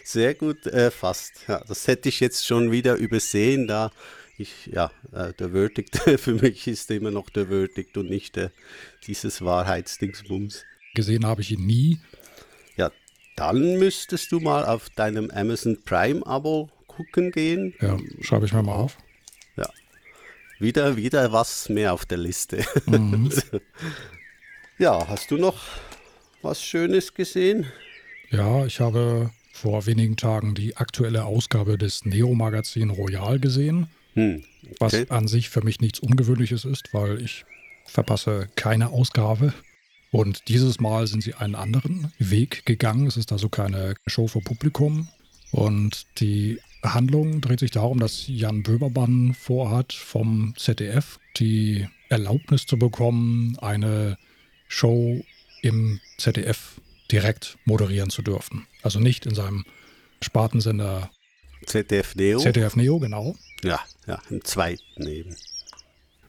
sehr 0.04 0.34
gut 0.34 0.66
erfasst. 0.66 1.34
Äh, 1.48 1.54
ja, 1.54 1.64
das 1.68 1.88
hätte 1.88 2.10
ich 2.10 2.20
jetzt 2.20 2.46
schon 2.46 2.72
wieder 2.72 2.96
übersehen, 2.96 3.68
da 3.68 3.92
ich, 4.38 4.68
ja, 4.68 4.92
äh, 5.14 5.34
der 5.34 5.50
Verdict 5.50 5.98
für 6.20 6.34
mich 6.34 6.68
ist 6.68 6.92
immer 6.92 7.12
noch 7.12 7.30
der 7.30 7.48
Verdict 7.48 7.98
und 7.98 8.10
nicht 8.10 8.38
äh, 8.38 8.50
dieses 9.06 9.42
Wahrheitsdingsbums. 9.44 10.64
Gesehen 10.94 11.26
habe 11.26 11.42
ich 11.42 11.52
ihn 11.52 11.66
nie. 11.66 12.00
Dann 13.38 13.78
müsstest 13.78 14.32
du 14.32 14.40
mal 14.40 14.66
auf 14.66 14.90
deinem 14.90 15.30
Amazon 15.30 15.78
Prime-Abo 15.86 16.70
gucken 16.88 17.32
gehen. 17.32 17.76
Ja, 17.80 17.96
schreibe 18.22 18.48
ich 18.48 18.52
mir 18.52 18.64
mal 18.64 18.74
auf. 18.74 18.98
Ja. 19.56 19.70
Wieder, 20.60 20.98
wieder 20.98 21.32
was 21.32 21.70
mehr 21.70 21.94
auf 21.94 22.06
der 22.06 22.18
Liste. 22.18 22.66
Mhm. 22.88 23.32
ja, 24.80 25.08
hast 25.08 25.30
du 25.30 25.38
noch 25.38 25.62
was 26.42 26.64
Schönes 26.64 27.14
gesehen? 27.14 27.68
Ja, 28.32 28.66
ich 28.66 28.80
habe 28.80 29.30
vor 29.54 29.86
wenigen 29.86 30.18
Tagen 30.18 30.56
die 30.56 30.76
aktuelle 30.76 31.26
Ausgabe 31.26 31.78
des 31.78 32.06
Neo-Magazin 32.06 32.90
Royal 32.90 33.40
gesehen. 33.40 33.88
Hm, 34.16 34.44
okay. 34.64 34.76
Was 34.80 35.12
an 35.12 35.28
sich 35.28 35.50
für 35.50 35.64
mich 35.64 35.80
nichts 35.80 36.00
Ungewöhnliches 36.00 36.66
ist, 36.66 36.92
weil 36.92 37.22
ich 37.22 37.46
verpasse 37.86 38.50
keine 38.56 38.90
Ausgabe. 38.90 39.54
Und 40.12 40.48
dieses 40.48 40.80
Mal 40.80 41.08
sind 41.08 41.22
sie 41.24 41.34
einen 41.34 41.56
anderen 41.56 42.12
Weg 42.18 42.66
gegangen. 42.66 43.08
Es 43.08 43.18
ist 43.18 43.32
also 43.32 43.50
keine 43.50 43.96
Show 44.06 44.28
für 44.28 44.40
Publikum. 44.40 45.10
Und 45.52 46.06
die 46.20 46.60
Handlung 46.84 47.42
dreht 47.42 47.60
sich 47.60 47.72
darum, 47.72 48.00
dass 48.00 48.26
Jan 48.28 48.64
Böhmermann 48.64 49.34
vorhat, 49.34 49.94
vom 49.94 50.54
ZDF 50.58 51.20
die 51.38 51.88
Erlaubnis 52.10 52.66
zu 52.66 52.78
bekommen, 52.78 53.58
eine 53.60 54.18
Show 54.68 55.24
im 55.62 56.00
ZDF 56.18 56.80
direkt 57.12 57.58
moderieren 57.66 58.10
zu 58.10 58.22
dürfen. 58.22 58.68
Also 58.82 59.00
nicht 59.00 59.26
in 59.26 59.36
seinem 59.36 59.66
Spartensender 60.22 61.10
ZDF 61.66 62.16
Neo. 62.16 62.40
ZDF 62.40 62.76
Neo, 62.76 63.00
genau. 63.00 63.36
Ja, 63.64 63.80
ja, 64.06 64.20
im 64.30 64.44
zweiten 64.44 65.08
eben. 65.08 65.36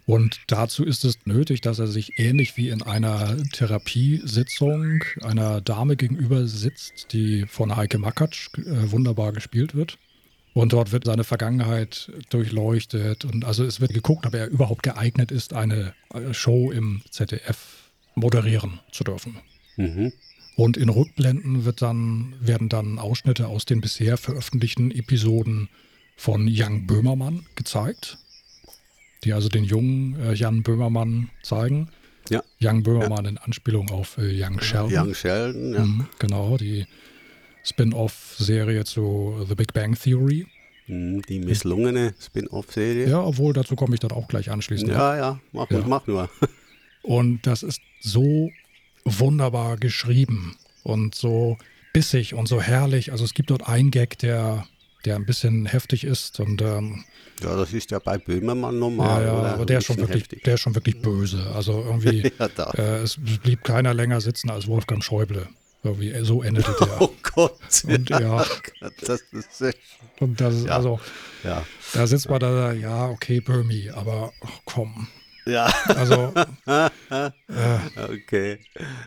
Und 0.08 0.40
dazu 0.46 0.86
ist 0.86 1.04
es 1.04 1.18
nötig, 1.26 1.60
dass 1.60 1.78
er 1.78 1.86
sich 1.86 2.18
ähnlich 2.18 2.56
wie 2.56 2.70
in 2.70 2.80
einer 2.80 3.36
Therapiesitzung 3.52 5.04
einer 5.20 5.60
Dame 5.60 5.96
gegenüber 5.96 6.46
sitzt, 6.46 7.12
die 7.12 7.44
von 7.46 7.76
Heike 7.76 7.98
Makatsch 7.98 8.48
äh, 8.56 8.90
wunderbar 8.90 9.34
gespielt 9.34 9.74
wird. 9.74 9.98
Und 10.54 10.72
dort 10.72 10.92
wird 10.92 11.04
seine 11.04 11.24
Vergangenheit 11.24 12.10
durchleuchtet. 12.30 13.26
Und 13.26 13.44
also 13.44 13.64
es 13.64 13.82
wird 13.82 13.92
geguckt, 13.92 14.24
ob 14.24 14.32
er 14.32 14.48
überhaupt 14.48 14.82
geeignet 14.82 15.30
ist, 15.30 15.52
eine 15.52 15.92
äh, 16.14 16.32
Show 16.32 16.70
im 16.70 17.02
ZDF 17.10 17.92
moderieren 18.14 18.80
zu 18.90 19.04
dürfen. 19.04 19.36
Mhm. 19.76 20.14
Und 20.56 20.78
in 20.78 20.88
Rückblenden 20.88 21.66
wird 21.66 21.82
dann, 21.82 22.32
werden 22.40 22.70
dann 22.70 22.98
Ausschnitte 22.98 23.46
aus 23.46 23.66
den 23.66 23.82
bisher 23.82 24.16
veröffentlichten 24.16 24.90
Episoden 24.90 25.68
von 26.16 26.48
Jan 26.48 26.86
Böhmermann 26.86 27.44
gezeigt, 27.56 28.16
die 29.24 29.32
also 29.32 29.48
den 29.48 29.64
jungen 29.64 30.16
äh, 30.20 30.34
Jan 30.34 30.62
Böhmermann 30.62 31.30
zeigen. 31.42 31.88
Ja. 32.30 32.42
Young 32.60 32.82
Böhmermann 32.82 33.24
ja. 33.24 33.30
in 33.30 33.38
Anspielung 33.38 33.90
auf 33.90 34.18
äh, 34.18 34.30
Young 34.30 34.60
Sheldon. 34.60 34.92
Young 34.92 35.14
Sheldon, 35.14 35.74
ja. 35.74 35.84
Mhm, 35.84 36.06
genau, 36.18 36.56
die 36.58 36.86
Spin-off-Serie 37.64 38.84
zu 38.84 39.44
The 39.48 39.54
Big 39.54 39.72
Bang 39.72 39.94
Theory. 39.98 40.46
Mhm, 40.86 41.22
die 41.22 41.40
misslungene 41.40 42.14
Spin-off-Serie. 42.20 43.08
Ja, 43.08 43.22
obwohl 43.22 43.52
dazu 43.52 43.76
komme 43.76 43.94
ich 43.94 44.00
dann 44.00 44.12
auch 44.12 44.28
gleich 44.28 44.50
anschließend. 44.50 44.90
Ja, 44.90 45.16
ja, 45.16 45.40
mach, 45.52 45.70
ja. 45.70 45.82
mach 45.86 46.06
nur. 46.06 46.28
Und 47.02 47.46
das 47.46 47.62
ist 47.62 47.80
so 48.00 48.50
wunderbar 49.04 49.78
geschrieben 49.78 50.56
und 50.82 51.14
so 51.14 51.56
bissig 51.92 52.34
und 52.34 52.48
so 52.48 52.60
herrlich. 52.60 53.12
Also 53.12 53.24
es 53.24 53.32
gibt 53.32 53.50
dort 53.50 53.66
einen 53.66 53.90
Gag, 53.90 54.18
der 54.18 54.66
der 55.04 55.16
ein 55.16 55.26
bisschen 55.26 55.66
heftig 55.66 56.04
ist. 56.04 56.40
Und, 56.40 56.62
ähm, 56.62 57.04
ja, 57.42 57.56
das 57.56 57.72
ist 57.72 57.90
ja 57.90 57.98
bei 57.98 58.18
Böhmermann 58.18 58.78
normal. 58.78 59.24
Ja, 59.24 59.42
ja 59.42 59.54
aber 59.54 59.66
der 59.66 59.78
ist, 59.78 59.86
schon 59.86 59.98
wirklich, 59.98 60.28
der 60.28 60.54
ist 60.54 60.60
schon 60.60 60.74
wirklich 60.74 61.00
böse. 61.00 61.50
Also 61.54 61.84
irgendwie, 61.86 62.32
ja, 62.38 62.70
äh, 62.74 63.02
es 63.02 63.18
blieb 63.42 63.64
keiner 63.64 63.94
länger 63.94 64.20
sitzen 64.20 64.50
als 64.50 64.66
Wolfgang 64.66 65.02
Schäuble. 65.02 65.48
Irgendwie, 65.84 66.10
äh, 66.10 66.24
so 66.24 66.42
endete 66.42 66.74
der. 66.80 66.88
Oh 67.00 67.14
Gott. 67.34 67.58
Und 67.84 68.10
ja, 68.10 68.44
das 69.06 69.22
ist 69.32 69.60
echt. 69.60 69.78
Und 70.20 70.40
das 70.40 70.54
ist, 70.54 70.66
ja. 70.66 70.72
also, 70.76 70.98
ja. 71.44 71.64
da 71.92 72.06
sitzt 72.06 72.28
man 72.28 72.40
da, 72.40 72.72
ja, 72.72 73.08
okay, 73.08 73.40
Böhmi, 73.40 73.90
aber 73.90 74.32
oh, 74.40 74.48
komm. 74.64 75.06
Ja. 75.46 75.72
Also. 75.86 76.34
äh, 76.66 77.30
okay. 77.96 78.58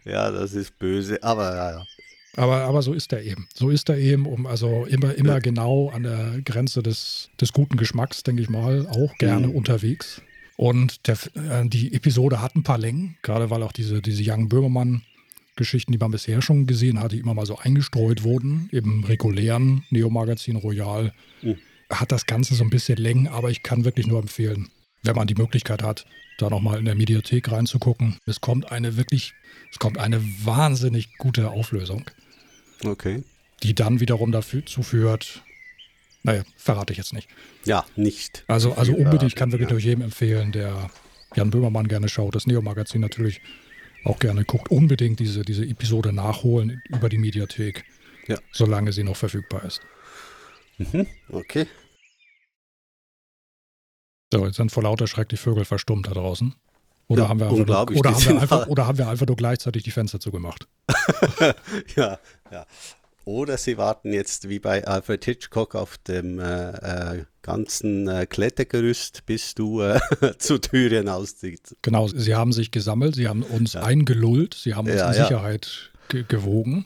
Ja, 0.06 0.32
das 0.32 0.54
ist 0.54 0.80
böse, 0.80 1.22
aber 1.22 1.56
ja, 1.56 1.72
ja. 1.72 1.86
Aber, 2.38 2.62
aber 2.62 2.82
so 2.82 2.94
ist 2.94 3.12
er 3.12 3.22
eben. 3.24 3.48
So 3.54 3.70
ist 3.70 3.90
er 3.90 3.98
eben, 3.98 4.26
um 4.26 4.46
also 4.46 4.86
immer, 4.86 5.14
immer 5.16 5.34
ja. 5.34 5.40
genau 5.40 5.90
an 5.90 6.04
der 6.04 6.42
Grenze 6.46 6.82
des, 6.82 7.30
des 7.40 7.52
guten 7.52 7.78
Geschmacks, 7.78 8.24
denke 8.24 8.42
ich 8.42 8.50
mal, 8.50 8.88
auch 8.88 9.18
gerne 9.18 9.48
mhm. 9.48 9.56
unterwegs. 9.56 10.22
Und 10.56 11.08
der, 11.08 11.18
äh, 11.36 11.68
die 11.68 11.94
Episode 11.94 12.42
hat 12.42 12.56
ein 12.56 12.64
paar 12.64 12.78
Längen, 12.78 13.18
gerade 13.22 13.50
weil 13.50 13.64
auch 13.64 13.72
diese, 13.72 14.02
diese 14.02 14.24
Young 14.26 14.48
Böhmermann-Geschichten, 14.48 15.92
die 15.92 15.98
man 15.98 16.12
bisher 16.12 16.42
schon 16.42 16.68
gesehen 16.68 17.00
hat, 17.00 17.12
die 17.12 17.20
immer 17.20 17.34
mal 17.34 17.46
so 17.46 17.58
eingestreut 17.58 18.24
wurden, 18.24 18.70
im 18.72 19.04
regulären 19.04 19.84
Neo-Magazin 19.90 20.56
Royal, 20.56 21.14
mhm. 21.42 21.58
hat 21.90 22.12
das 22.12 22.28
Ganze 22.28 22.56
so 22.56 22.64
ein 22.64 22.70
bisschen 22.70 22.98
Längen, 22.98 23.28
aber 23.28 23.50
ich 23.50 23.64
kann 23.64 23.84
wirklich 23.84 24.08
nur 24.08 24.20
empfehlen, 24.20 24.70
wenn 25.04 25.16
man 25.16 25.28
die 25.28 25.36
Möglichkeit 25.36 25.84
hat, 25.84 26.06
da 26.38 26.50
nochmal 26.50 26.80
in 26.80 26.86
der 26.86 26.96
Mediathek 26.96 27.52
reinzugucken. 27.52 28.18
Es 28.26 28.40
kommt 28.40 28.72
eine 28.72 28.98
wirklich, 28.98 29.34
es 29.72 29.80
kommt 29.80 29.98
eine 29.98 30.22
wahnsinnig 30.44 31.18
gute 31.18 31.50
Auflösung. 31.50 32.06
Okay. 32.84 33.24
Die 33.64 33.76
dann 33.76 34.00
wiederum 34.00 34.32
dazu 34.32 34.84
führt, 34.84 35.44
naja, 36.24 36.44
verrate 36.56 36.94
ich 36.94 36.98
jetzt 36.98 37.14
nicht. 37.14 37.30
Ja, 37.66 37.86
nicht. 37.96 38.44
Also, 38.48 38.74
also 38.74 38.94
unbedingt, 38.94 39.32
ich 39.32 39.36
kann 39.36 39.52
wirklich 39.52 39.70
ja. 39.70 39.74
durch 39.74 39.86
jedem 39.86 40.02
empfehlen, 40.02 40.52
der 40.52 40.90
Jan 41.36 41.50
Böhmermann 41.50 41.88
gerne 41.88 42.10
schaut, 42.10 42.36
das 42.36 42.48
Neo-Magazin 42.48 43.02
natürlich 43.02 43.42
auch 44.04 44.20
gerne 44.20 44.46
guckt, 44.46 44.70
unbedingt 44.70 45.20
diese, 45.20 45.44
diese 45.44 45.66
Episode 45.66 46.12
nachholen 46.12 46.82
über 46.90 47.10
die 47.10 47.18
Mediathek, 47.18 47.86
ja. 48.28 48.38
solange 48.52 48.92
sie 48.92 49.04
noch 49.04 49.16
verfügbar 49.16 49.64
ist. 49.64 49.82
Mhm, 50.78 51.08
okay. 51.30 51.68
So, 54.34 54.46
jetzt 54.46 54.56
sind 54.56 54.72
vor 54.72 54.84
lauter 54.84 55.08
Schreck 55.08 55.30
die 55.30 55.38
Vögel 55.38 55.66
verstummt 55.66 56.08
da 56.08 56.12
draußen. 56.12 56.56
Oder, 57.12 57.24
ja, 57.24 57.30
haben, 57.30 57.40
wir 57.40 57.48
einfach 57.48 57.58
nur, 57.58 58.00
oder, 58.00 58.12
haben 58.12 58.26
wir 58.26 58.42
einfach, 58.42 58.68
oder 58.68 58.88
haben 58.88 58.98
wir 58.98 59.08
einfach 59.10 59.28
nur 59.28 59.36
gleichzeitig 59.36 59.84
die 59.84 59.92
Fenster 59.92 60.20
zugemacht? 60.20 60.68
ja, 61.96 62.20
ja. 62.52 62.66
Oder 63.24 63.58
sie 63.58 63.78
warten 63.78 64.14
jetzt 64.14 64.50
wie 64.50 64.60
bei 64.60 64.86
Alfred 64.88 65.24
Hitchcock 65.24 65.76
auf 65.76 65.98
dem 66.00 66.40
äh, 66.40 67.18
äh, 67.18 67.26
ganzen 67.44 68.08
äh, 68.08 68.26
Klettergerüst, 68.26 69.26
bis 69.26 69.54
du 69.54 69.82
äh, 69.82 70.00
zur 70.40 70.60
Tür 70.62 70.90
hinaustrittst. 70.90 71.76
Genau, 71.82 72.08
sie 72.08 72.34
haben 72.34 72.52
sich 72.52 72.72
gesammelt, 72.72 73.16
sie 73.16 73.28
haben 73.28 73.44
uns 73.44 73.74
ja. 73.74 73.84
eingelullt, 73.84 74.56
sie 74.56 74.74
haben 74.74 74.88
uns 74.88 74.98
ja, 74.98 75.08
in 75.10 75.14
Sicherheit 75.14 75.92
ge 76.10 76.26
gewogen 76.28 76.86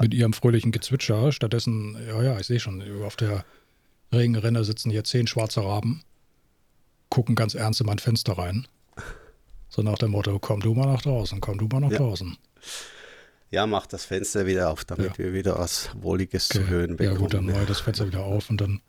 mit 0.00 0.14
ihrem 0.14 0.32
fröhlichen 0.32 0.72
Gezwitscher. 0.72 1.32
Stattdessen, 1.32 1.98
ja, 2.06 2.22
ja, 2.22 2.38
ich 2.38 2.46
sehe 2.46 2.60
schon, 2.60 2.82
auf 3.02 3.16
der 3.16 3.44
Regenrinne 4.12 4.64
sitzen 4.64 4.90
hier 4.90 5.04
zehn 5.04 5.26
schwarze 5.26 5.62
Raben, 5.62 6.02
gucken 7.08 7.34
ganz 7.34 7.54
ernst 7.54 7.80
in 7.80 7.86
mein 7.86 7.98
Fenster 7.98 8.34
rein. 8.38 8.66
So 9.74 9.80
nach 9.80 9.96
dem 9.96 10.10
Motto, 10.10 10.38
komm 10.38 10.60
du 10.60 10.74
mal 10.74 10.84
nach 10.84 11.00
draußen, 11.00 11.40
komm 11.40 11.56
du 11.56 11.66
mal 11.66 11.80
nach 11.80 11.90
ja. 11.90 11.96
draußen. 11.96 12.36
Ja, 13.50 13.66
mach 13.66 13.86
das 13.86 14.04
Fenster 14.04 14.44
wieder 14.44 14.68
auf, 14.68 14.84
damit 14.84 15.12
ja. 15.12 15.18
wir 15.18 15.32
wieder 15.32 15.58
was 15.58 15.88
Wohliges 15.94 16.50
okay. 16.50 16.58
zu 16.58 16.68
hören 16.68 16.96
bekommen. 16.98 17.14
Ja 17.14 17.18
gut, 17.18 17.32
dann 17.32 17.46
mache 17.46 17.62
ich 17.62 17.68
das 17.68 17.80
Fenster 17.80 18.06
wieder 18.06 18.22
auf 18.22 18.50
und 18.50 18.60
dann 18.60 18.82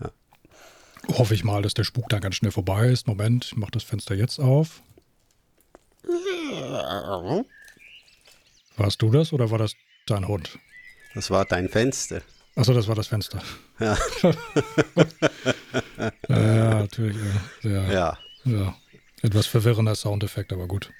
ja. 0.00 0.12
hoffe 1.18 1.34
ich 1.34 1.42
mal, 1.42 1.62
dass 1.62 1.74
der 1.74 1.82
Spuk 1.82 2.08
dann 2.10 2.20
ganz 2.20 2.36
schnell 2.36 2.52
vorbei 2.52 2.86
ist. 2.86 3.08
Moment, 3.08 3.46
ich 3.46 3.56
mache 3.56 3.72
das 3.72 3.82
Fenster 3.82 4.14
jetzt 4.14 4.38
auf. 4.38 4.82
Warst 8.76 9.02
du 9.02 9.10
das 9.10 9.32
oder 9.32 9.50
war 9.50 9.58
das 9.58 9.74
dein 10.06 10.28
Hund? 10.28 10.60
Das 11.16 11.28
war 11.32 11.44
dein 11.44 11.68
Fenster. 11.68 12.22
Achso, 12.54 12.72
das 12.72 12.86
war 12.86 12.94
das 12.94 13.08
Fenster. 13.08 13.42
Ja. 13.80 13.98
ja, 16.28 16.74
natürlich. 16.78 17.16
Ja. 17.64 17.90
ja. 17.90 18.18
ja. 18.44 18.76
Etwas 19.22 19.46
verwirrender 19.46 19.94
Soundeffekt, 19.94 20.52
aber 20.52 20.66
gut. 20.66 20.90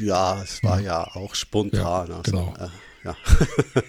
Ja, 0.00 0.42
es 0.42 0.62
war 0.62 0.80
ja, 0.80 1.04
ja 1.04 1.14
auch 1.14 1.34
spontan. 1.34 2.08
Ja, 2.08 2.16
also, 2.18 2.22
genau. 2.22 2.54
Äh, 2.58 2.68
ja. 3.04 3.16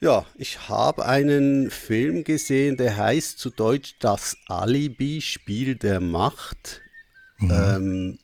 ja, 0.00 0.26
ich 0.36 0.68
habe 0.68 1.04
einen 1.04 1.70
Film 1.70 2.24
gesehen, 2.24 2.76
der 2.76 2.96
heißt 2.96 3.38
zu 3.38 3.50
Deutsch 3.50 3.96
Das 3.98 4.36
Alibi-Spiel 4.46 5.76
der 5.76 6.00
Macht. 6.00 6.80
Mhm. 7.38 7.50
Ähm, 7.50 8.18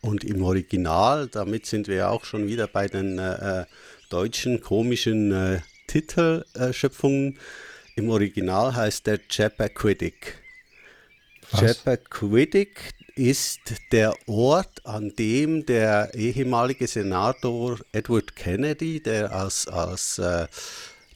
und 0.00 0.22
im 0.22 0.42
Original, 0.42 1.28
damit 1.28 1.66
sind 1.66 1.88
wir 1.88 2.10
auch 2.10 2.24
schon 2.24 2.46
wieder 2.46 2.66
bei 2.66 2.88
den 2.88 3.18
äh, 3.18 3.60
äh 3.60 3.64
deutschen 4.10 4.60
komischen 4.60 5.32
äh, 5.32 5.60
Titelschöpfungen. 5.88 7.38
Im 7.96 8.10
Original 8.10 8.76
heißt 8.76 9.06
der 9.06 9.18
Chappaquiddick. 9.18 10.38
Chappaquiddick 11.50 12.92
ist 13.16 13.60
der 13.92 14.14
Ort, 14.26 14.84
an 14.84 15.14
dem 15.16 15.66
der 15.66 16.14
ehemalige 16.14 16.86
Senator 16.86 17.78
Edward 17.92 18.36
Kennedy, 18.36 19.02
der 19.02 19.32
als, 19.32 19.68
als 19.68 20.18
äh, 20.18 20.46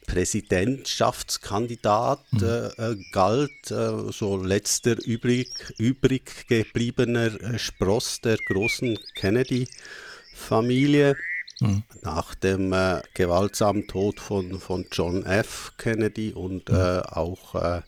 Präsidentschaftskandidat 0.09 2.21
mhm. 2.33 2.43
äh, 2.43 2.97
galt, 3.13 3.71
äh, 3.71 4.11
so 4.11 4.43
letzter 4.43 4.97
übrig, 5.05 5.51
übrig 5.79 6.49
gebliebener 6.49 7.39
äh, 7.43 7.59
Spross 7.59 8.23
der 8.23 8.39
großen 8.49 8.99
Kennedy-Familie. 9.15 11.15
Mhm. 11.61 11.83
Nach 12.03 12.35
dem 12.37 12.73
äh, 12.73 13.03
gewaltsamen 13.15 13.89
Tod 13.89 14.21
von, 14.21 14.61
von 14.61 14.87
John 14.93 15.27
F. 15.27 15.73
Kennedy 15.77 16.33
und 16.33 16.69
mhm. 16.71 16.77
Äh, 16.77 17.01
auch 17.01 17.57
äh, 17.57 17.83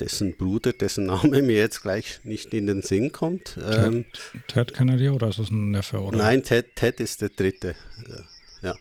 dessen 0.00 0.36
Bruder, 0.36 0.72
dessen 0.72 1.06
Name 1.06 1.42
mir 1.42 1.56
jetzt 1.56 1.82
gleich 1.82 2.20
nicht 2.24 2.52
in 2.54 2.66
den 2.66 2.82
Sinn 2.82 3.12
kommt. 3.12 3.58
Ähm, 3.62 4.04
Ted, 4.48 4.74
Kennedy 4.74 5.08
oder 5.10 5.28
ist 5.28 5.38
das 5.38 5.50
ein 5.50 5.70
Neffe? 5.70 6.00
Oder? 6.00 6.18
Nein, 6.18 6.42
Ted, 6.42 6.74
Ted 6.74 7.00
ist 7.00 7.20
der 7.20 7.28
dritte. 7.28 7.74
Ja. 8.62 8.74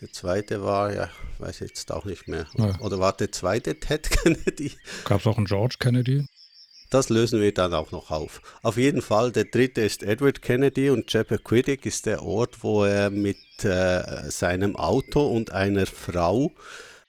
Der 0.00 0.12
zweite 0.12 0.62
war, 0.62 0.92
ja, 0.92 1.08
weiß 1.38 1.60
jetzt 1.60 1.90
auch 1.90 2.04
nicht 2.04 2.28
mehr. 2.28 2.46
Ja. 2.58 2.78
Oder 2.80 2.98
war 2.98 3.12
der 3.12 3.32
zweite 3.32 3.78
Ted 3.78 4.10
Kennedy? 4.22 4.72
Gab 5.04 5.20
es 5.20 5.26
auch 5.26 5.36
einen 5.36 5.46
George 5.46 5.76
Kennedy? 5.78 6.26
Das 6.90 7.08
lösen 7.08 7.40
wir 7.40 7.52
dann 7.52 7.74
auch 7.74 7.90
noch 7.90 8.10
auf. 8.10 8.40
Auf 8.62 8.76
jeden 8.76 9.02
Fall, 9.02 9.32
der 9.32 9.44
dritte 9.44 9.80
ist 9.80 10.02
Edward 10.02 10.42
Kennedy 10.42 10.90
und 10.90 11.10
Chappaquiddick 11.10 11.86
ist 11.86 12.06
der 12.06 12.22
Ort, 12.22 12.62
wo 12.62 12.84
er 12.84 13.10
mit 13.10 13.38
äh, 13.62 14.30
seinem 14.30 14.76
Auto 14.76 15.26
und 15.26 15.50
einer 15.50 15.86
Frau 15.86 16.52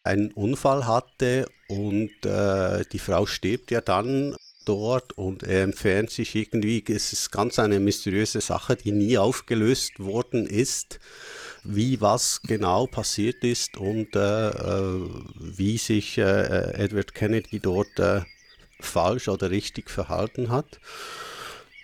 einen 0.03 0.31
Unfall 0.31 0.87
hatte 0.87 1.47
und 1.67 2.25
äh, 2.25 2.83
die 2.91 2.99
Frau 2.99 3.25
stirbt 3.25 3.71
ja 3.71 3.81
dann 3.81 4.35
dort 4.65 5.13
und 5.13 5.43
er 5.43 5.63
entfernt 5.63 6.09
sich 6.11 6.35
irgendwie. 6.35 6.83
Es 6.87 7.13
ist 7.13 7.31
ganz 7.31 7.59
eine 7.59 7.79
mysteriöse 7.79 8.41
Sache, 8.41 8.75
die 8.75 8.91
nie 8.91 9.17
aufgelöst 9.17 9.99
worden 9.99 10.47
ist, 10.47 10.99
wie 11.63 12.01
was 12.01 12.41
genau 12.43 12.87
passiert 12.87 13.43
ist 13.43 13.77
und 13.77 14.15
äh, 14.15 14.49
äh 14.49 15.09
wie 15.39 15.77
sich 15.77 16.17
äh, 16.17 16.73
Edward 16.73 17.13
Kennedy 17.13 17.59
dort 17.59 17.99
äh, 17.99 18.21
falsch 18.79 19.27
oder 19.27 19.51
richtig 19.51 19.89
verhalten 19.89 20.49
hat. 20.49 20.79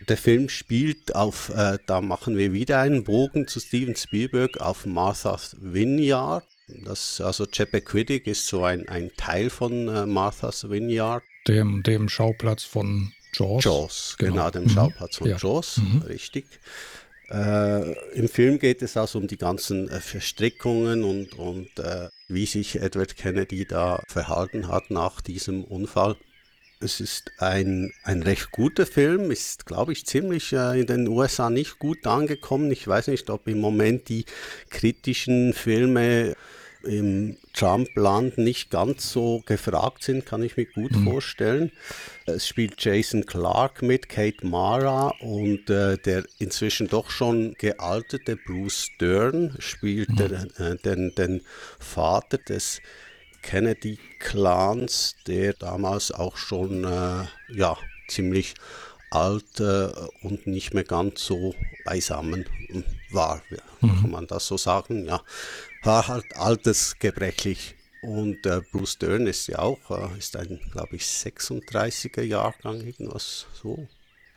Der 0.09 0.17
Film 0.17 0.49
spielt 0.49 1.15
auf, 1.15 1.49
äh, 1.49 1.77
da 1.85 2.01
machen 2.01 2.35
wir 2.35 2.53
wieder 2.53 2.79
einen 2.79 3.03
Bogen 3.03 3.47
zu 3.47 3.59
Steven 3.59 3.95
Spielberg, 3.95 4.59
auf 4.59 4.85
Martha's 4.85 5.55
Vineyard. 5.59 6.43
Das, 6.83 7.21
also 7.21 7.45
Chappaquiddick 7.45 8.27
ist 8.27 8.47
so 8.47 8.63
ein, 8.63 8.87
ein 8.87 9.11
Teil 9.17 9.49
von 9.49 9.87
äh, 9.87 10.05
Martha's 10.05 10.69
Vineyard. 10.69 11.23
Dem, 11.47 11.83
dem 11.83 12.09
Schauplatz 12.09 12.63
von 12.63 13.11
Jaws. 13.33 13.63
Jaws, 13.63 14.15
genau, 14.17 14.33
genau 14.33 14.49
dem 14.51 14.63
mhm. 14.63 14.69
Schauplatz 14.69 15.17
von 15.17 15.29
ja. 15.29 15.37
Jaws, 15.37 15.77
mhm. 15.77 16.01
richtig. 16.07 16.45
Äh, 17.31 17.93
Im 18.11 18.27
Film 18.27 18.59
geht 18.59 18.81
es 18.81 18.97
also 18.97 19.17
um 19.17 19.27
die 19.27 19.37
ganzen 19.37 19.87
äh, 19.89 20.01
Verstrickungen 20.01 21.03
und, 21.03 21.33
und 21.39 21.79
äh, 21.79 22.09
wie 22.27 22.45
sich 22.45 22.81
Edward 22.81 23.15
Kennedy 23.15 23.65
da 23.65 24.03
verhalten 24.07 24.67
hat 24.67 24.91
nach 24.91 25.21
diesem 25.21 25.63
Unfall. 25.63 26.17
Es 26.81 26.99
ist 26.99 27.31
ein, 27.37 27.93
ein 28.03 28.23
recht 28.23 28.51
guter 28.51 28.85
Film, 28.85 29.31
ist, 29.31 29.65
glaube 29.65 29.93
ich, 29.93 30.05
ziemlich 30.05 30.51
äh, 30.51 30.81
in 30.81 30.87
den 30.87 31.07
USA 31.07 31.49
nicht 31.49 31.79
gut 31.79 32.05
angekommen. 32.05 32.69
Ich 32.69 32.85
weiß 32.85 33.07
nicht, 33.07 33.29
ob 33.29 33.47
im 33.47 33.61
Moment 33.61 34.09
die 34.09 34.25
kritischen 34.69 35.53
Filme 35.53 36.35
im 36.83 37.37
Trump-Land 37.53 38.37
nicht 38.37 38.69
ganz 38.69 39.11
so 39.11 39.41
gefragt 39.45 40.03
sind, 40.03 40.25
kann 40.25 40.43
ich 40.43 40.57
mir 40.57 40.65
gut 40.65 40.91
mhm. 40.91 41.03
vorstellen. 41.03 41.71
Es 42.25 42.47
spielt 42.47 42.83
Jason 42.83 43.25
Clark 43.25 43.81
mit, 43.81 44.09
Kate 44.09 44.45
Mara 44.45 45.13
und 45.19 45.69
äh, 45.69 45.97
der 45.97 46.23
inzwischen 46.39 46.87
doch 46.87 47.09
schon 47.09 47.53
gealtete 47.57 48.35
Bruce 48.35 48.89
Dern 48.99 49.55
spielt 49.59 50.09
mhm. 50.09 50.15
der, 50.15 50.71
äh, 50.71 50.77
den, 50.77 51.13
den 51.15 51.41
Vater 51.79 52.37
des 52.37 52.81
Kennedy-Clans, 53.41 55.15
der 55.27 55.53
damals 55.53 56.11
auch 56.11 56.37
schon 56.37 56.83
äh, 56.83 57.25
ja, 57.53 57.77
ziemlich 58.07 58.53
alt 59.11 59.59
äh, 59.59 59.89
und 60.23 60.47
nicht 60.47 60.73
mehr 60.73 60.83
ganz 60.83 61.25
so 61.25 61.53
beisammen 61.85 62.45
war, 63.11 63.41
mhm. 63.81 64.01
kann 64.01 64.11
man 64.11 64.27
das 64.27 64.47
so 64.47 64.57
sagen. 64.57 65.05
Ja, 65.05 65.21
war 65.83 66.07
halt 66.07 66.35
altersgebrechlich. 66.35 67.75
Und 68.01 68.45
äh, 68.47 68.61
Bruce 68.71 68.97
Dern 68.97 69.27
ist 69.27 69.47
ja 69.47 69.59
auch, 69.59 69.91
äh, 69.91 70.17
ist 70.17 70.35
ein, 70.35 70.59
glaube 70.71 70.95
ich, 70.95 71.03
36er 71.03 72.23
Jahrgang, 72.23 72.81
irgendwas 72.81 73.45
so. 73.61 73.87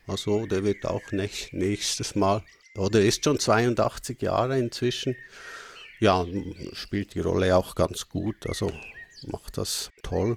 Also 0.06 0.46
der 0.46 0.64
wird 0.64 0.84
auch 0.84 1.12
näch 1.12 1.48
nächstes 1.52 2.14
Mal, 2.14 2.42
oder 2.76 3.00
ist 3.00 3.24
schon 3.24 3.38
82 3.38 4.20
Jahre 4.20 4.58
inzwischen. 4.58 5.16
Ja, 6.00 6.26
spielt 6.74 7.14
die 7.14 7.20
Rolle 7.20 7.56
auch 7.56 7.74
ganz 7.74 8.08
gut. 8.08 8.46
Also 8.46 8.70
macht 9.28 9.58
das 9.58 9.90
toll. 10.02 10.36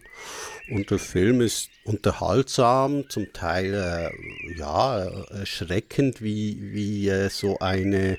Und 0.69 0.91
der 0.91 0.99
Film 0.99 1.41
ist 1.41 1.69
unterhaltsam, 1.83 3.09
zum 3.09 3.31
Teil 3.33 3.73
äh, 3.73 4.57
ja, 4.57 5.05
erschreckend, 5.29 6.21
wie, 6.21 6.57
wie 6.73 7.09
äh, 7.09 7.29
so 7.29 7.59
eine 7.59 8.17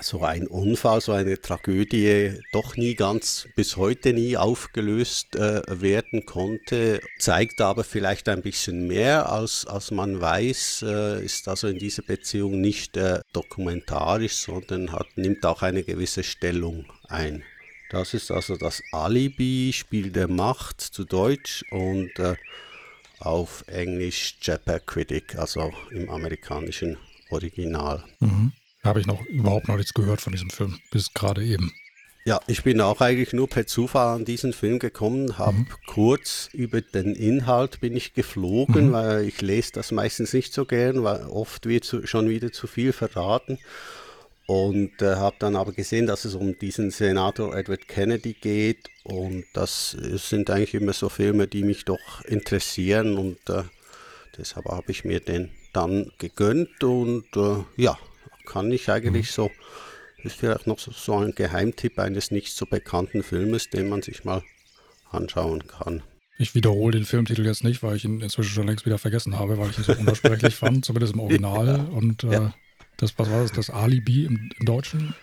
so 0.00 0.22
ein 0.22 0.46
Unfall, 0.46 1.00
so 1.00 1.12
eine 1.12 1.40
Tragödie 1.40 2.38
doch 2.52 2.76
nie 2.76 2.94
ganz, 2.94 3.48
bis 3.56 3.76
heute 3.76 4.12
nie 4.12 4.36
aufgelöst 4.36 5.36
äh, 5.36 5.62
werden 5.68 6.26
konnte, 6.26 7.00
zeigt 7.18 7.60
aber 7.60 7.84
vielleicht 7.84 8.28
ein 8.28 8.42
bisschen 8.42 8.86
mehr, 8.86 9.30
als, 9.30 9.66
als 9.66 9.90
man 9.90 10.20
weiß, 10.20 10.84
äh, 10.86 11.24
ist 11.24 11.48
also 11.48 11.68
in 11.68 11.78
dieser 11.78 12.02
Beziehung 12.02 12.60
nicht 12.60 12.96
äh, 12.96 13.20
dokumentarisch, 13.32 14.34
sondern 14.34 14.92
hat, 14.92 15.06
nimmt 15.16 15.44
auch 15.46 15.62
eine 15.62 15.82
gewisse 15.82 16.22
Stellung 16.22 16.84
ein. 17.08 17.42
Das 17.94 18.12
ist 18.12 18.32
also 18.32 18.56
das 18.56 18.82
Alibi, 18.90 19.70
Spiel 19.72 20.10
der 20.10 20.26
Macht 20.26 20.80
zu 20.80 21.04
Deutsch 21.04 21.64
und 21.70 22.10
äh, 22.18 22.34
auf 23.20 23.62
Englisch 23.68 24.36
Critic, 24.84 25.36
also 25.36 25.72
im 25.92 26.10
amerikanischen 26.10 26.96
Original. 27.30 28.02
Mhm. 28.18 28.50
Habe 28.82 28.98
ich 28.98 29.06
noch 29.06 29.24
überhaupt 29.26 29.68
noch 29.68 29.76
nichts 29.76 29.94
gehört 29.94 30.20
von 30.20 30.32
diesem 30.32 30.50
Film, 30.50 30.80
bis 30.90 31.14
gerade 31.14 31.44
eben. 31.44 31.72
Ja, 32.24 32.40
ich 32.48 32.64
bin 32.64 32.80
auch 32.80 33.00
eigentlich 33.00 33.32
nur 33.32 33.48
per 33.48 33.68
Zufall 33.68 34.16
an 34.16 34.24
diesen 34.24 34.52
Film 34.52 34.80
gekommen, 34.80 35.38
habe 35.38 35.58
mhm. 35.58 35.66
kurz 35.86 36.48
über 36.52 36.80
den 36.80 37.14
Inhalt 37.14 37.78
bin 37.78 37.94
ich 37.94 38.12
geflogen, 38.12 38.88
mhm. 38.88 38.92
weil 38.92 39.24
ich 39.24 39.40
lese 39.40 39.70
das 39.72 39.92
meistens 39.92 40.32
nicht 40.32 40.52
so 40.52 40.64
gern, 40.64 41.04
weil 41.04 41.26
oft 41.26 41.66
wird 41.66 41.86
schon 42.02 42.28
wieder 42.28 42.50
zu 42.50 42.66
viel 42.66 42.92
verraten 42.92 43.60
und 44.46 45.00
äh, 45.00 45.16
habe 45.16 45.36
dann 45.38 45.56
aber 45.56 45.72
gesehen, 45.72 46.06
dass 46.06 46.24
es 46.24 46.34
um 46.34 46.58
diesen 46.58 46.90
Senator 46.90 47.56
Edward 47.56 47.88
Kennedy 47.88 48.34
geht 48.34 48.90
und 49.04 49.44
das 49.54 49.90
sind 49.90 50.50
eigentlich 50.50 50.74
immer 50.74 50.92
so 50.92 51.08
Filme, 51.08 51.46
die 51.46 51.62
mich 51.62 51.84
doch 51.84 52.22
interessieren 52.24 53.16
und 53.16 53.38
äh, 53.48 53.62
deshalb 54.36 54.66
habe 54.66 54.90
ich 54.90 55.04
mir 55.04 55.20
den 55.20 55.50
dann 55.72 56.12
gegönnt 56.18 56.84
und 56.84 57.24
äh, 57.36 57.64
ja, 57.76 57.98
kann 58.46 58.70
ich 58.70 58.90
eigentlich 58.90 59.30
mhm. 59.30 59.32
so, 59.32 59.50
ist 60.22 60.36
vielleicht 60.36 60.66
noch 60.66 60.78
so, 60.78 60.90
so 60.92 61.16
ein 61.16 61.34
Geheimtipp 61.34 61.98
eines 61.98 62.30
nicht 62.30 62.54
so 62.54 62.66
bekannten 62.66 63.22
Filmes, 63.22 63.70
den 63.70 63.88
man 63.88 64.02
sich 64.02 64.24
mal 64.24 64.42
anschauen 65.10 65.66
kann. 65.66 66.02
Ich 66.36 66.54
wiederhole 66.54 66.98
den 66.98 67.04
Filmtitel 67.04 67.46
jetzt 67.46 67.62
nicht, 67.62 67.82
weil 67.82 67.96
ich 67.96 68.04
ihn 68.04 68.20
inzwischen 68.20 68.50
schon 68.50 68.66
längst 68.66 68.84
wieder 68.84 68.98
vergessen 68.98 69.38
habe, 69.38 69.56
weil 69.56 69.70
ich 69.70 69.78
ihn 69.78 69.84
so 69.84 69.92
unaussprechlich 69.98 70.54
fand, 70.56 70.84
zumindest 70.84 71.14
im 71.14 71.20
Original. 71.20 71.66
Ja. 71.66 71.96
Und 71.96 72.24
äh, 72.24 72.32
ja. 72.32 72.54
Das, 72.96 73.18
was 73.18 73.30
war 73.30 73.42
das, 73.42 73.52
das 73.52 73.70
Alibi 73.70 74.26
im, 74.26 74.50
im 74.58 74.66
Deutschen? 74.66 75.14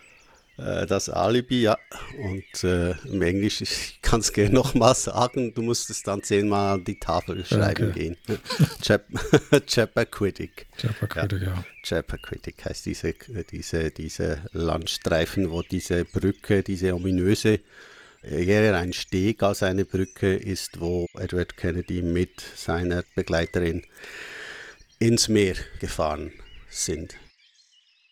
Äh, 0.57 0.86
das 0.86 1.10
Alibi, 1.10 1.63
ja. 1.63 1.77
Und 2.17 2.63
äh, 2.63 2.91
im 3.07 3.21
Englisch, 3.21 3.62
ich 3.62 3.99
kann 4.01 4.19
es 4.19 4.34
gerne 4.34 4.53
nochmal 4.53 4.95
sagen, 4.95 5.53
du 5.53 5.62
musst 5.62 5.89
es 5.89 6.03
dann 6.03 6.23
zehnmal 6.23 6.75
an 6.75 6.84
die 6.84 6.99
Tafel 6.99 7.45
schreiben 7.45 7.89
okay. 7.91 7.99
gehen. 7.99 8.17
Chappaquiddick. 9.67 10.67
Chappaquiddick, 10.77 11.41
ja. 11.41 11.47
ja. 11.47 11.65
Chappaquiddick 11.84 12.65
heißt 12.65 12.86
diese, 12.86 13.13
diese, 13.51 13.91
diese 13.91 14.41
Landstreifen, 14.51 15.49
wo 15.49 15.62
diese 15.62 16.05
Brücke, 16.05 16.63
diese 16.63 16.93
ominöse, 16.93 17.60
eher 18.23 18.77
ein 18.77 18.93
Steg 18.93 19.41
als 19.41 19.63
eine 19.63 19.86
Brücke 19.86 20.36
ist, 20.36 20.79
wo 20.79 21.07
Edward 21.17 21.57
Kennedy 21.57 22.03
mit 22.03 22.39
seiner 22.55 23.03
Begleiterin 23.15 23.84
ins 24.99 25.27
Meer 25.27 25.55
gefahren 25.79 26.31
sind. 26.69 27.15